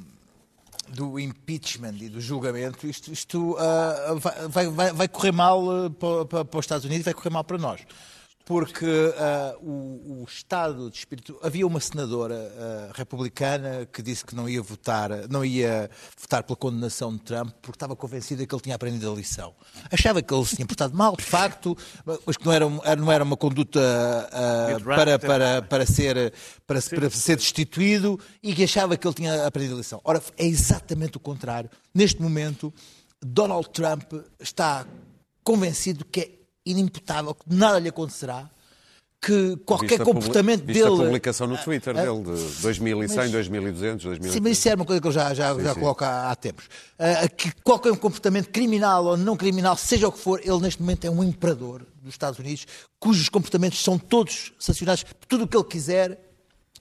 [0.94, 4.16] do impeachment e do julgamento, isto, isto ah,
[4.50, 7.30] vai, vai- vai, correr mal ah, para, para- para os Estados Unidos e vai correr
[7.30, 7.82] mal para nós.
[8.46, 8.86] Porque
[9.18, 11.38] ah, o, o estado de espírito.
[11.42, 15.90] Havia uma senadora ah, republicana que disse que não ia votar, não ia
[16.20, 19.54] votar pela condenação de Trump porque estava convencida que ele tinha aprendido a lição.
[19.92, 21.78] Achava que ele se tinha portado mal, de facto,
[22.26, 23.80] mas que não era, um- não era uma conduta
[24.32, 26.34] ah, para, para, para, ser,
[26.68, 30.02] para, para ser destituído e que achava que ele tinha aprendido a lição.
[30.04, 31.70] Ora, é exatamente o contrário.
[31.94, 32.74] Neste momento,
[33.24, 34.86] Donald Trump está
[35.44, 38.50] convencido que é inimputável, que nada lhe acontecerá,
[39.24, 40.82] que qualquer Viste a publi- comportamento dele.
[40.84, 44.52] a publicação no Twitter Ah, dele de 2100, mas- 2200, Sim, mas 2000.
[44.52, 45.80] isso é uma coisa que eu já, já, já sim.
[45.80, 46.66] coloco há, há tempos.
[46.98, 51.06] Ah, que qualquer comportamento criminal ou não criminal, seja o que for, ele neste momento
[51.06, 52.66] é um imperador dos Estados Unidos,
[53.00, 55.06] cujos comportamentos são todos sancionados.
[55.28, 56.20] Tudo o que ele quiser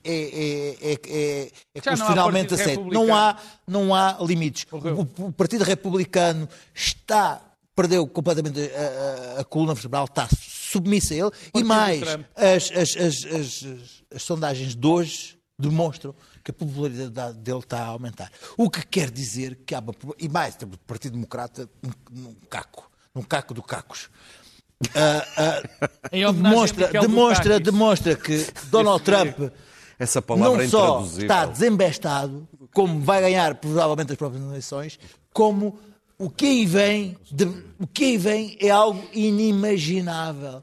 [0.03, 1.51] é, é, é, é, é
[1.83, 2.85] Já constitucionalmente aceito.
[2.87, 4.67] Não há, não há limites.
[4.73, 7.39] O, o Partido Republicano está,
[7.75, 11.31] perdeu completamente a, a- a coluna vertebral, está submissa a ele.
[11.55, 12.27] E mais, Trump.
[12.37, 17.81] as, as, as, as, as- as sondagens de hoje demonstram que a popularidade dele está
[17.83, 18.31] a aumentar.
[18.57, 21.93] O que quer dizer que há uma, e mais, temos o Partido Democrata num,
[22.23, 24.09] num caco, num caco do cacos.
[26.13, 29.39] Homenagem a demonstra, demonstra, demonstra que Donald Trump
[29.99, 34.99] Essa palavra não é só está desembestado, como vai ganhar provavelmente as próximas eleições,
[35.35, 35.79] como
[36.21, 37.45] o que aí vem, de-
[37.81, 40.63] o que aí vem é algo inimaginável.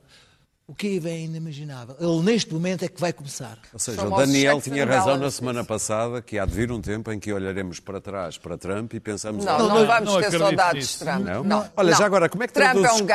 [0.70, 1.96] O que aí vem é inimaginável.
[1.98, 3.58] Ele neste momento é que vai começar.
[3.72, 5.36] Ou seja, o Daniel tinha razão na balances.
[5.36, 8.94] semana passada que há de vir um tempo em que olharemos para trás para Trump
[8.94, 9.46] e pensamos...
[9.46, 11.26] Não, "Ah, não, não, vamos não ter saudades de Trump.
[11.26, 11.44] Não?
[11.46, 11.98] Não, Olha, não.
[11.98, 13.06] já agora, como é que Trump traduzes é um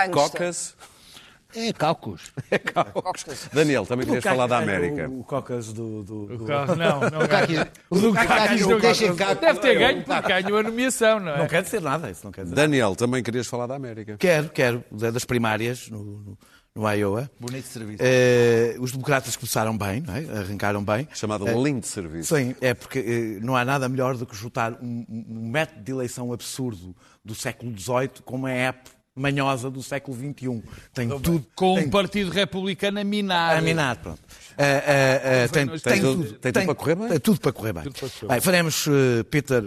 [1.55, 1.74] gangster.
[1.74, 2.32] caucus?
[2.50, 3.22] É cálculos.
[3.24, 3.48] Caucus.
[3.53, 5.09] Daniel, também querias falar da América.
[5.09, 5.24] O, o
[5.72, 6.03] do.
[6.03, 7.00] do, do- Não, não.
[7.90, 9.14] O Dukakis não deixa ganha.
[9.16, 9.34] cá.
[9.34, 11.38] Deve ter ganho porque ganhou a nomeação, não é?
[11.38, 14.16] Não quer dizer nada, isso não quer dizer Daniel, também querias falar da América.
[14.18, 16.38] Quero, quero, das primárias no, no,
[16.74, 17.30] no Iowa.
[17.38, 17.98] Bonito serviço.
[18.03, 20.20] Eh, os democratas começaram bem, não é?
[20.38, 21.07] arrancaram bem.
[21.12, 22.34] Chamado Eh, lindo serviço.
[22.34, 25.82] Sim, é porque eh, não há nada melhor do que juntar um, um- um método
[25.82, 26.94] de eleição absurdo
[27.24, 30.62] do século XVIII com uma app manhosa do século XXI.
[30.94, 31.44] Tem tudo.
[31.54, 33.56] Com tem um partido republicano a minar.
[33.56, 34.20] a minar, pronto.
[34.56, 37.08] Eh, eh, eh, tem, Tem tem tudo- tudo, tem tudo para correr bem?
[37.08, 37.82] Tem tudo para correr bem.
[37.84, 39.64] Tudo para correr Bem, faremos eh, Peter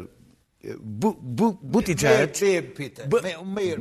[0.64, 2.28] eh, Bu- Bu- Buttigieg.
[2.28, 2.64] Peter.
[2.64, 2.68] Buttigieg.
[2.74, 3.38] Pete, é.
[3.38, 3.78] O Mayor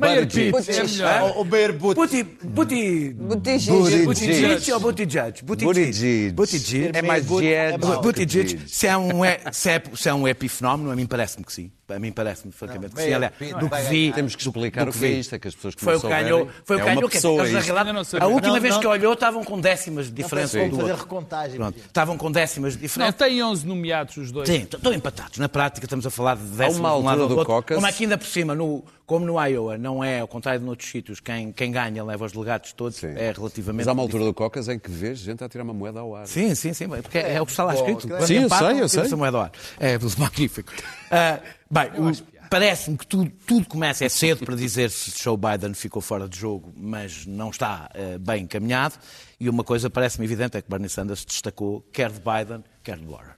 [1.95, 3.15] Buttigieg.
[3.23, 4.73] Buttigieg.
[4.73, 5.43] Ou Buttigieg?
[5.43, 6.33] Buttigieg.
[6.33, 6.91] Buttigieg.
[6.95, 7.77] É mais é.
[7.77, 9.39] Buttigieg, é um, e-
[9.69, 11.71] é, se é um epifenómeno, a mim parece-me que sim.
[11.87, 13.13] A mim parece-me, francamente, que sim.
[13.13, 14.11] Aliás, do que vi...
[14.11, 15.19] Temos que explicar o que é vi.
[15.19, 16.49] isto, é que as pessoas que Foi não o que ganhou.
[16.63, 17.09] Foi o é que ganhou.
[17.09, 18.81] quer pessoa na realidade, não a última Não, vez não.
[18.81, 21.55] que olhou estavam com décimas de diferença um do fazer recontagem.
[21.57, 23.13] Pronto, estavam com décimas de Não, diferença.
[23.13, 24.49] tem 11 nomeados os dois.
[24.49, 25.37] Sim, estão empatados.
[25.37, 27.45] Na prática estamos a falar de décimos uma de um lado altura do outro.
[27.53, 30.65] caucus- Como aqui ainda por cima, no, como no Iowa, não é, ao contrário de
[30.65, 33.13] noutros sítios, quem, quem ganha leva os delegados todos, Sim.
[33.15, 33.77] é relativamente...
[33.77, 36.15] Mas há uma altura do Cocas em que vês gente a tirar uma moeda ao
[36.15, 36.27] ar.
[36.27, 38.07] Sim, sim, sim, porque é, o que está lá escrito.
[38.07, 39.13] Quando Sim, eu empatam, sei, eu sei.
[39.13, 39.51] a moeda ao ar.
[39.79, 40.73] É magnífico.
[41.11, 41.39] Ah,
[41.69, 46.01] bem, o- parece-me que tudo, tudo começa, é cedo para dizer se Joe Biden ficou
[46.01, 48.95] fora de jogo, mas não está ah, bem encaminhado.
[49.39, 53.05] E uma coisa parece-me evidente é que Bernie Sanders destacou quer de Biden, quer de
[53.05, 53.35] Warren.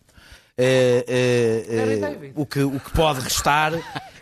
[0.60, 2.34] Eh, Larry David.
[2.36, 3.74] o, que, o que pode restar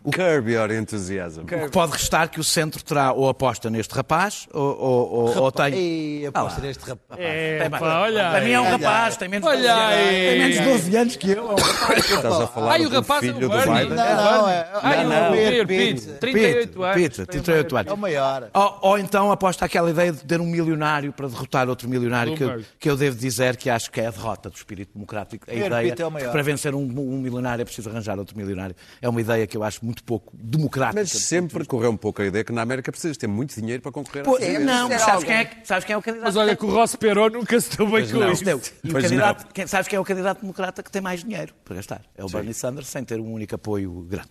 [0.04, 1.42] o que Curb your enthusiasm.
[1.42, 5.38] o que pode restar que o centro terá ou aposta neste rapaz ou, ou, ou,
[5.44, 6.26] ou tem.
[6.28, 6.68] Ah aposta lá.
[6.68, 7.20] neste rapaz.
[7.20, 10.10] É, pá, olha para mim é um rapaz, tem menos, de 12 Olha anos, aí.
[10.14, 11.38] tem menos de 12 anos que eu.
[11.38, 12.12] é um rapaz.
[12.12, 13.56] Estás a falar Ai, o rapaz é o filho do.
[13.58, 13.90] Biden?
[13.90, 16.96] Não, não, é- Ai, não, o Pete, Pete, 38 anos.
[16.96, 18.00] Peter, 38 É o anos.
[18.00, 18.50] maior.
[18.54, 22.44] Ou, ou então aposta aquela ideia de ter um milionário para derrotar outro milionário, que
[22.44, 25.50] eu, que eu devo dizer que acho que é a derrota do espírito democrático.
[25.50, 26.32] A ideia Pete é o maior.
[26.34, 28.76] para vencer um, um milionário é preciso arranjar outro milionário.
[29.02, 31.00] É uma ideia que eu acho muito pouco democrática.
[31.02, 33.92] Mas sempre correu um pouco a ideia que na América precisas ter muito dinheiro para
[33.92, 36.26] concorrer Pô, Sim, não, mas sabes quem, é, sabes quem é o candidato?
[36.28, 38.32] Mas olha que o Ross Perot nunca se deu bem com não.
[38.32, 38.44] isso.
[38.46, 38.62] Não.
[38.84, 41.54] E o Pois candidato, quem, sabes quem é o candidato democrata que tem mais dinheiro
[41.64, 42.02] para gastar?
[42.18, 44.30] É o Bernie Sanders, sem ter um único apoio grande.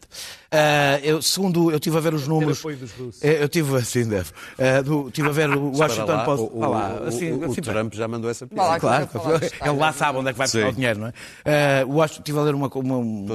[0.51, 2.59] Ah, eu, segundo, eu estive a ver os números.
[2.61, 3.23] apoio dos russos.
[3.23, 4.31] Eh, Eu tive, assim, deve.
[4.59, 6.47] Ah, tive a ver o Washington lá, Post.
[6.53, 8.81] O, o- lá, o- assim, o- o assim, Trump já mandou essa piada.
[8.81, 10.69] Claro, dos ele lá sabe onde é que vai buscar Sim.
[10.69, 11.13] o dinheiro, não é?
[11.45, 13.27] Eh, o Washington- estive a ler uma, uma- um,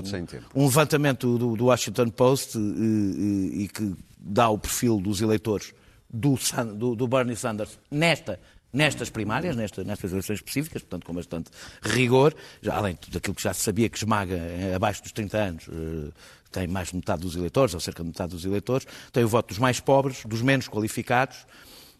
[0.55, 5.73] um levantamento do, do Washington Post eh, eh, e que dá o perfil dos eleitores
[6.09, 6.37] do,
[6.75, 8.39] do- do Bernie Sanders nesta,
[8.73, 13.35] nestas primárias, nesta- nestas eleições específicas, portanto com bastante rigor, já, além de tudo aquilo
[13.35, 16.11] que já se sabia que esmaga eh, abaixo dos 30 anos, eh,
[16.51, 19.49] tem mais de metade dos eleitores, ou cerca de metade dos eleitores, tem o voto
[19.49, 21.45] dos mais pobres, dos menos qualificados,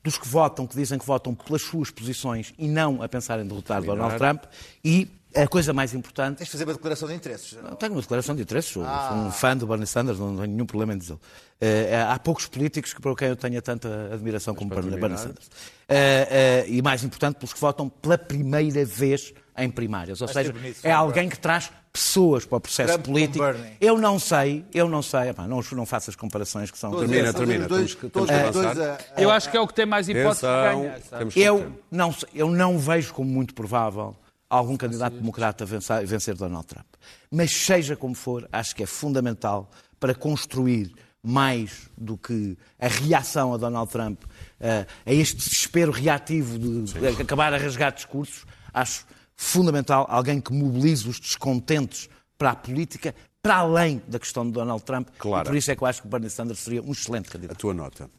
[0.04, 3.46] dos que votam, que dizem que votam pelas suas posições e não a pensar em
[3.46, 4.44] derrotar Donald Trump.
[4.84, 7.58] E a coisa mais importante Tens de fazer uma declaração de interesses.
[7.62, 10.48] não tenho uma declaração de interesses, sou, sou um fã do Bernie Sanders, não tenho
[10.48, 11.20] nenhum problema em dizê-lo.
[11.62, 15.50] Eh, há poucos políticos que, para quem eu tenha tanta admiração como Bernie, Bernie Sanders.
[15.88, 20.22] Eh, eh, e mais importante, pelos que votam pela primeira vez em primárias.
[20.22, 23.44] Ou Vai seja, bonito, é alguém que traz pessoas para o processo Trump político.
[23.82, 26.92] Eu não sei, eu não sei, epá, não, não faço as comparações que são...
[26.98, 27.68] Termina, termina.
[27.68, 29.00] Temos que- temos que avançar.
[29.18, 31.00] Eu acho que é o que tem mais hipótese de ganhar.
[31.36, 34.16] Eu não, eu não vejo como muito provável
[34.50, 36.88] algum candidato democrata vencer, vencer Donald Trump.
[37.32, 39.70] Mas seja como for, acho que é fundamental
[40.00, 44.24] para construir mais do que a reação a Donald Trump,
[44.60, 46.84] eh, a este desespero reativo de,
[47.16, 53.14] de acabar a rasgar discursos, acho fundamental alguém que mobilize os descontentes para a política,
[53.42, 55.10] para além da questão de Donald Trump.
[55.18, 55.48] Claro.
[55.48, 57.32] E por isso é que eu acho que o Bernie Sanders seria um excelente A
[57.34, 57.58] candidato.
[57.58, 58.10] tua nota.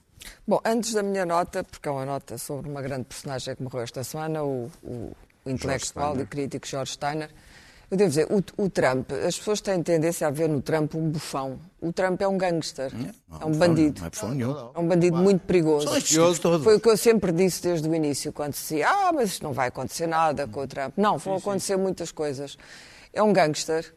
[0.46, 3.80] Bom, antes da minha nota, porque é uma nota sobre uma grande personagem que morreu
[3.80, 5.12] esta semana, o- o
[5.46, 7.30] intelectual e crítico George Steiner,
[7.90, 11.10] eu devo dizer, o, o Trump, as pessoas têm tendência a ver no Trump um
[11.10, 11.58] bufão.
[11.80, 12.92] O Trump é um gangster,
[13.40, 14.00] é um bandido.
[14.00, 14.70] Não é.
[14.76, 15.88] É um bandido muito perigoso.
[15.88, 16.62] São estes tipos todos.
[16.62, 19.42] Foi o que eu sempre disse desde o início, quando se dizia, ah, mas isto
[19.42, 20.94] não vai acontecer nada com o Trump.
[20.96, 22.56] Não, vão acontecer muitas coisas.
[23.12, 23.92] É um gangster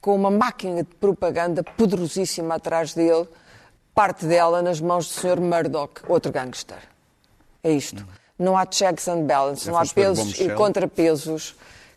[0.00, 3.28] com uma máquina de propaganda poderosíssima atrás dele,
[3.94, 5.40] parte dela nas mãos do Sr.
[5.42, 6.78] Murdoch, outro gangster.
[7.62, 8.06] É isto.
[8.38, 11.54] Não há checks and balances, É não há pesos e contrapesos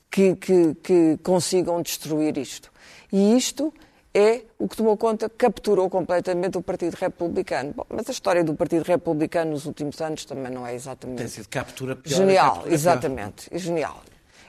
[0.10, 2.72] que, que, que consigam destruir isto.
[3.12, 3.74] E isto
[4.14, 7.74] é o que tomou conta, capturou completamente o Partido Republicano.
[7.76, 11.28] Bom, mas a história do Partido Republicano nos últimos anos também não é exatamente Tem
[11.28, 12.18] sido captura pior.
[12.18, 12.74] Genial, captura pior.
[12.74, 14.02] exatamente, é genial.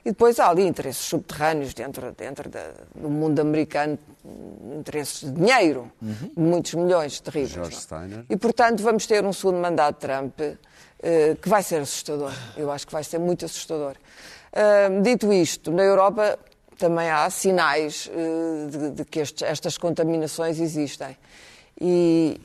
[0.05, 3.99] E depois há ali interesses subterrâneos dentro, dentro da- do mundo americano,
[4.79, 7.51] interesses de dinheiro, de muitos milhões terríveis.
[7.53, 7.81] George é?
[7.81, 8.25] Steiner.
[8.29, 10.41] E, portanto, vamos ter um segundo mandato de Trump
[11.03, 12.33] eh, que vai ser assustador.
[12.57, 13.95] Eu acho que vai ser muito assustador.
[14.53, 16.39] Ah, dito isto, na Europa
[16.79, 21.17] também há sinais eh, de, de que estes- estas contaminações existem.
[21.81, 22.41] E,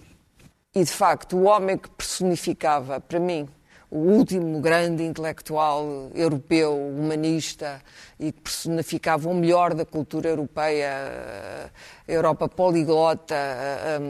[0.73, 3.47] e, de facto, o homem que personificava, para mim,
[3.91, 7.81] o último grande intelectual europeu, humanista,
[8.19, 11.69] e que personificava o melhor da cultura europeia,
[12.07, 14.01] a Europa poliglota, a- a-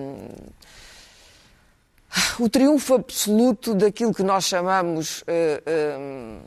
[2.40, 6.38] o triunfo absoluto daquilo que nós chamamos, eh, eh,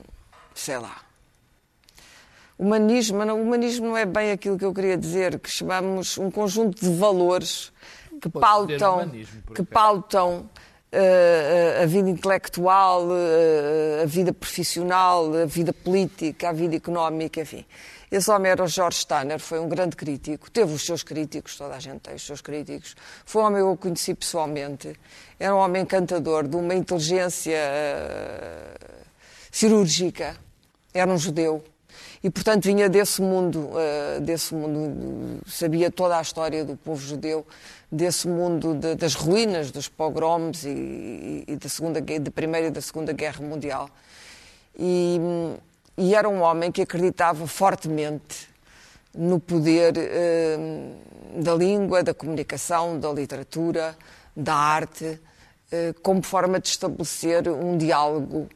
[0.55, 0.97] sei lá,
[2.59, 6.81] humanismo, não, humanismo não é bem aquilo que eu queria dizer, que chamamos um conjunto
[6.81, 7.73] de valores
[8.21, 8.97] que pautam,
[9.55, 10.68] que pautam eh,
[11.83, 17.65] a vida intelectual, eh, a vida profissional, a vida política, a vida económica, enfim.
[18.11, 21.75] Esse homem era o George Steiner, foi um grande crítico, teve os seus críticos, toda
[21.75, 22.97] a gente tem os seus críticos.
[23.27, 24.99] Foi um homem que eu conheci pessoalmente,
[25.39, 28.75] era um homem encantador, de uma inteligência eh,
[29.53, 30.37] cirúrgica,
[30.95, 31.63] era um judeu.
[32.23, 37.47] E, portanto, vinha desse mundo, eh, desse mundo, sabia toda a história do povo judeu,
[37.91, 42.81] desse mundo de- das ruínas, dos pogroms e, e- da, segunda, da Primeira e da
[42.81, 43.89] Segunda Guerra Mundial.
[44.77, 45.19] E,
[45.97, 48.49] e era um homem que acreditava fortemente
[49.17, 50.59] no poder eh,
[51.37, 53.97] da língua, da comunicação, da literatura,
[54.37, 55.21] da arte,
[55.71, 58.49] eh, como forma de estabelecer um diálogo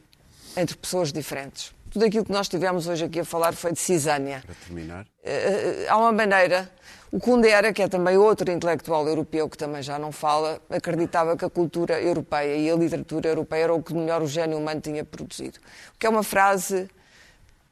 [0.55, 1.73] entre pessoas diferentes.
[1.93, 4.41] Tudo aquilo que nós tivemos hoje aqui a falar foi de cisânia.
[4.43, 5.05] Para terminar.
[5.23, 6.67] Eh, há uma maneira.
[7.11, 11.45] O Kundera, que é também outro intelectual europeu que também já não fala, acreditava que
[11.45, 15.05] a cultura europeia e a literatura europeia era o que melhor o gênio humano tinha
[15.05, 15.59] produzido.
[15.93, 16.89] O que é uma frase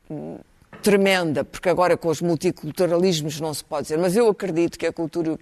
[0.08, 0.38] hum,
[0.82, 4.92] tremenda, porque agora com os multiculturalismos não se pode dizer, mas eu acredito que a
[4.94, 5.38] cultura,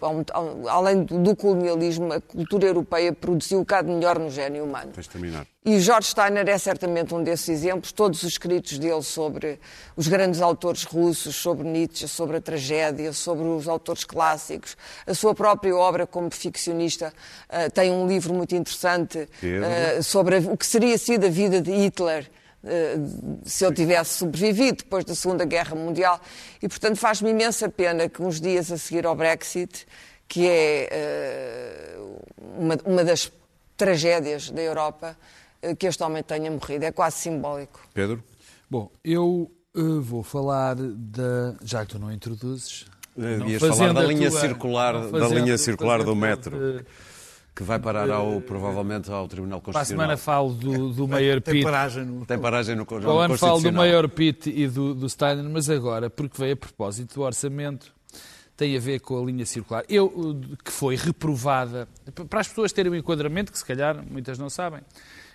[0.69, 4.91] além do colonialismo, a cultura europeia produziu o que há de melhor no gênio humano.
[4.93, 5.45] Tens de terminar.
[5.65, 7.91] E George Steiner é certamente um desses exemplos.
[7.91, 9.59] Todos os escritos dele sobre
[9.95, 14.75] os grandes autores russos, sobre Nietzsche, sobre a tragédia, sobre os autores clássicos,
[15.05, 17.13] a sua própria obra como ficcionista.
[17.49, 21.61] eh, tem um livro muito interessante eh, sobre a- o que seria sido a vida
[21.61, 22.29] de Hitler.
[22.63, 22.95] Eh,
[23.43, 26.19] se ele tivesse sobrevivido depois da Segunda Guerra Mundial.
[26.61, 29.85] E, portanto, faz-me imensa pena que uns dias a seguir ao Brexit,
[30.27, 31.97] que é eh,
[32.57, 33.31] uma, uma das
[33.77, 35.17] tragédias da Europa,
[35.61, 36.85] eh, que este homem tenha morrido.
[36.85, 37.79] É quase simbólico.
[37.93, 38.23] Pedro?
[38.69, 39.49] Bom, eu
[40.01, 41.55] vou falar da.
[41.63, 42.85] Já que tu não introduzes.
[43.15, 46.85] Devias falar da a linha tua- circular, da linha circular do metro, de-
[47.59, 50.05] que vai parar ao, provavelmente ao Tribunal Para a Constitucional.
[50.05, 51.65] semana falo do, do Mayor Tem Pitt.
[51.65, 52.25] paragem no...
[52.25, 53.85] Tem paragem no, no Para o ano falo do Constitucional.
[53.85, 57.91] Mayor Pitt e do, do Steiner, mas agora, porque veio a propósito do orçamento,
[58.55, 59.83] tem a ver com a linha circular.
[59.89, 61.85] Eu, que foi reprovada,
[62.29, 64.79] para as pessoas terem um enquadramento, que se calhar muitas não sabem,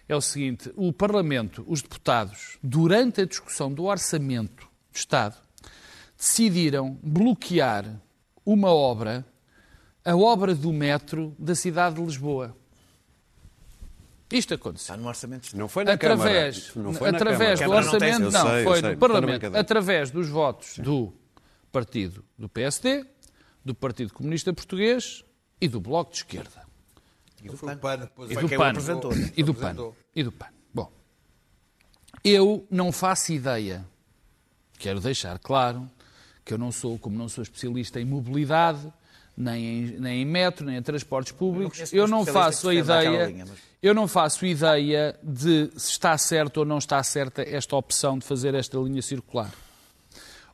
[0.09, 5.37] é o seguinte: o Parlamento, os deputados, durante a discussão do orçamento do Estado,
[6.17, 7.85] decidiram bloquear
[8.47, 9.27] uma obra,
[10.05, 12.57] a obra do metro da cidade de Lisboa.
[14.31, 14.95] Isto aconteceu.
[14.95, 15.57] Está no orçamento.
[15.57, 16.83] Não foi na através, Câmara.
[16.89, 17.83] Não foi na através do Câmara.
[17.85, 21.13] Não tem- orçamento, não, sei, eu foi sei, no Parlamento, através dos votos do
[21.71, 23.07] partido do PSD,
[23.65, 25.25] do Partido Comunista Português
[25.61, 26.65] e do Bloco de Esquerda.
[27.57, 28.71] Foi o PAN, depois E foi do PAN.
[28.71, 29.13] apresentou.
[29.37, 29.77] E do PAN.
[30.17, 30.47] E do PAN.
[30.73, 30.91] Bom,
[32.25, 33.85] eu não faço ideia,
[34.79, 35.89] quero deixar claro,
[36.45, 38.91] que eu não sou, como não sou especialista em mobilidade,
[39.37, 43.27] nem em, nem em metro, nem em transportes públicos, eu não especialista faço a ideia,
[43.27, 47.75] linha, mas- eu não faço ideia de se está certo ou não está certa esta
[47.77, 49.53] opção de fazer esta linha circular.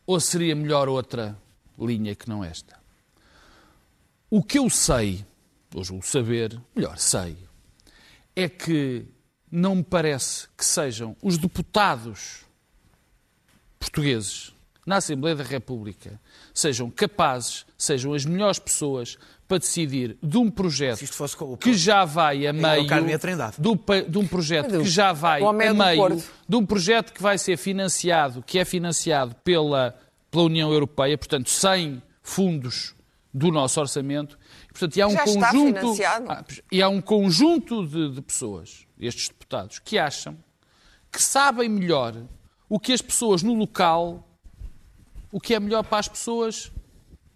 [0.07, 1.37] Ou seria melhor outra
[1.79, 2.79] linha que não esta?
[4.31, 5.25] O que eu sei,
[5.75, 7.37] ou julgo saber, melhor sei,
[8.35, 9.05] é que
[9.51, 12.45] não me parece que sejam os deputados
[13.79, 14.53] portugueses
[14.87, 16.21] na Assembleia da República
[16.55, 21.53] sejam capazes, sejam as melhores pessoas para decidir de um projeto Se isto fosse com
[21.53, 23.57] o que já vai a o meio Carme a Trindade.
[23.59, 23.79] do
[24.09, 27.37] de um projeto que já vai é a do meio de um projeto que vai
[27.37, 29.99] ser financiado, que é financiado pela,
[30.31, 32.95] pela União Europeia, portanto, sem fundos
[33.35, 34.39] do nosso orçamento.
[34.65, 35.97] E, portanto, e há um Já conjunto.
[36.29, 40.37] Ah, e há um conjunto de, de pessoas, estes deputados, que acham
[41.11, 42.15] que sabem melhor
[42.69, 44.30] o que as pessoas no local,
[45.33, 46.71] o que é melhor para as pessoas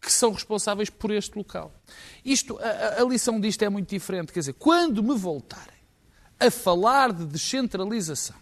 [0.01, 1.72] que são responsáveis por este local.
[2.24, 4.32] Isto, a, a- lição disto é muito diferente.
[4.32, 5.74] Quer dizer, quando me voltarem
[6.38, 8.36] a falar de descentralização,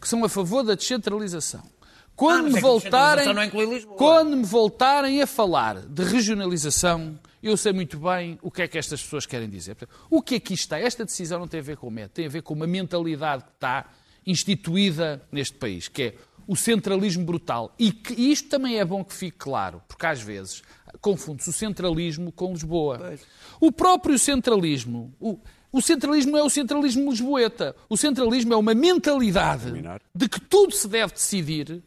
[0.00, 1.62] que são a favor da descentralização,
[2.16, 3.32] quando Ah, me é voltarem,
[3.68, 3.96] Lisboa.
[3.98, 8.78] quando me voltarem a falar de regionalização, eu sei muito bem o que é que
[8.78, 9.76] estas pessoas querem dizer.
[10.08, 12.28] O que aqui está, esta decisão não tem a ver com o método, tem a
[12.30, 13.90] ver com uma mentalidade que está
[14.24, 16.14] instituída neste país, que é
[16.46, 17.74] o centralismo brutal.
[17.78, 20.62] E que e isto também é bom que fique claro, porque às vezes
[21.00, 23.14] confunde-se o centralismo com Lisboa.
[23.60, 25.38] O próprio centralismo, o,
[25.72, 27.74] o centralismo não é o centralismo lisboeta.
[27.88, 29.72] O centralismo é uma mentalidade
[30.14, 31.82] de que tudo se deve decidir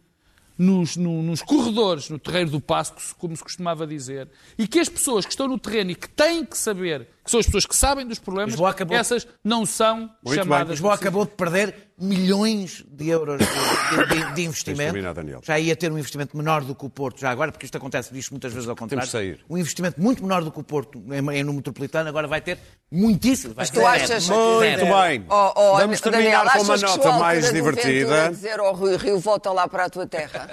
[0.58, 4.28] nos, no- nos corredores, no terreiro do passo, como se costumava dizer,
[4.58, 7.39] e que as pessoas que estão no terreno e que têm que saber, que são
[7.41, 10.34] as pessoas que sabem dos problemas, acabou- essas não são bem.
[10.36, 10.69] chamadas...
[10.71, 14.95] Lisboa acabou de perder milhões de euros de, de- de- investimento.
[15.43, 18.13] Já ia ter um investimento menor do que o Porto, já agora, porque isto acontece,
[18.13, 19.05] diz muitas vezes ao contrário.
[19.05, 19.39] de sair.
[19.49, 22.59] Um investimento muito menor do que o Porto em, em no metropolitano, agora vai ter
[22.91, 23.53] muitíssimo.
[23.55, 24.86] Vai Mas tu achas- Muito zero.
[24.86, 25.25] bem.
[25.28, 28.30] Oh, oh, Vamos terminar Daniel, com uma nota mais divertida.
[28.30, 30.47] Dizer ao Rui Rio, volta lá para a tua terra.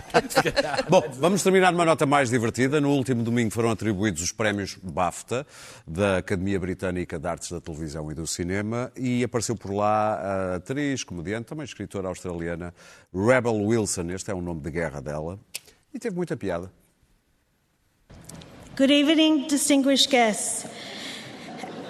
[0.88, 2.80] Bom, vamos terminar numa nota mais divertida.
[2.80, 5.46] No último domingo foram atribuídos os prémios BAFTA
[5.90, 10.54] da Academia Britânica de Artes da Televisão e do Cinema e apareceu por lá a
[10.54, 12.72] atriz, comediante, também escritora australiana
[13.12, 14.08] Rebel Wilson.
[14.10, 15.36] Este é o nome de guerra dela
[15.92, 16.70] e teve muita piada.
[18.76, 20.64] Good evening, distinguished guests,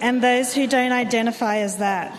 [0.01, 2.17] and those who don't identify as that.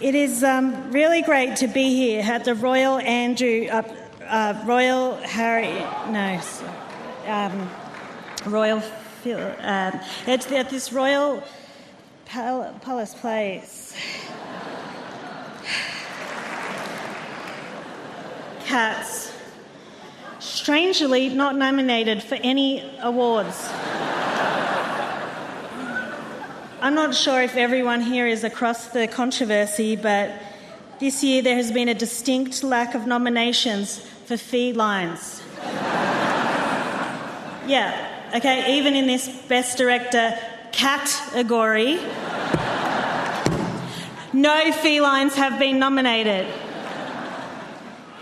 [0.00, 3.82] It is um, really great to be here at the Royal Andrew, uh,
[4.24, 5.74] uh, Royal Harry,
[6.10, 6.40] no,
[7.26, 7.68] um,
[8.46, 11.42] Royal, Phil- um, at, at this Royal
[12.24, 13.94] Pal- Palace Place.
[18.64, 19.32] Cats
[20.38, 23.68] strangely not nominated for any awards.
[26.82, 30.30] I'm not sure if everyone here is across the controversy, but
[30.98, 35.42] this year there has been a distinct lack of nominations for felines.
[37.66, 40.38] yeah, okay, even in this Best Director
[40.72, 41.96] category,
[44.32, 46.46] no felines have been nominated.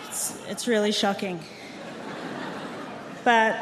[0.09, 1.41] It's, it's really shocking
[3.29, 3.59] but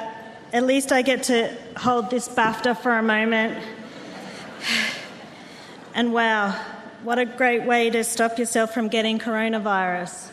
[0.52, 3.60] at least I get to hold this BAFTA for a moment.
[5.92, 6.52] And wow,
[7.02, 10.30] what a great way to stop yourself from getting coronavirus.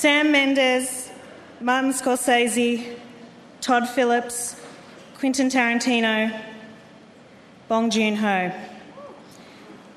[0.00, 1.10] Sam Mendes,
[1.60, 2.96] Martin Scorsese,
[3.60, 4.58] Todd Phillips,
[5.18, 6.42] Quentin Tarantino,
[7.68, 8.50] Bong Joon Ho.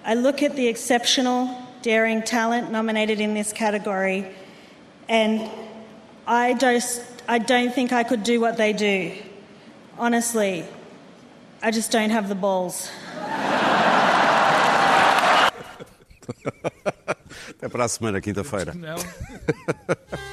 [0.04, 4.28] I look at the exceptional, daring talent nominated in this category,
[5.08, 5.49] and
[6.28, 9.14] I just I don't think I could do what they do.
[9.97, 10.66] Honestly,
[11.62, 12.91] I just don't have the balls.
[17.49, 18.74] Até para a semana, quinta-feira.
[18.74, 18.95] Não.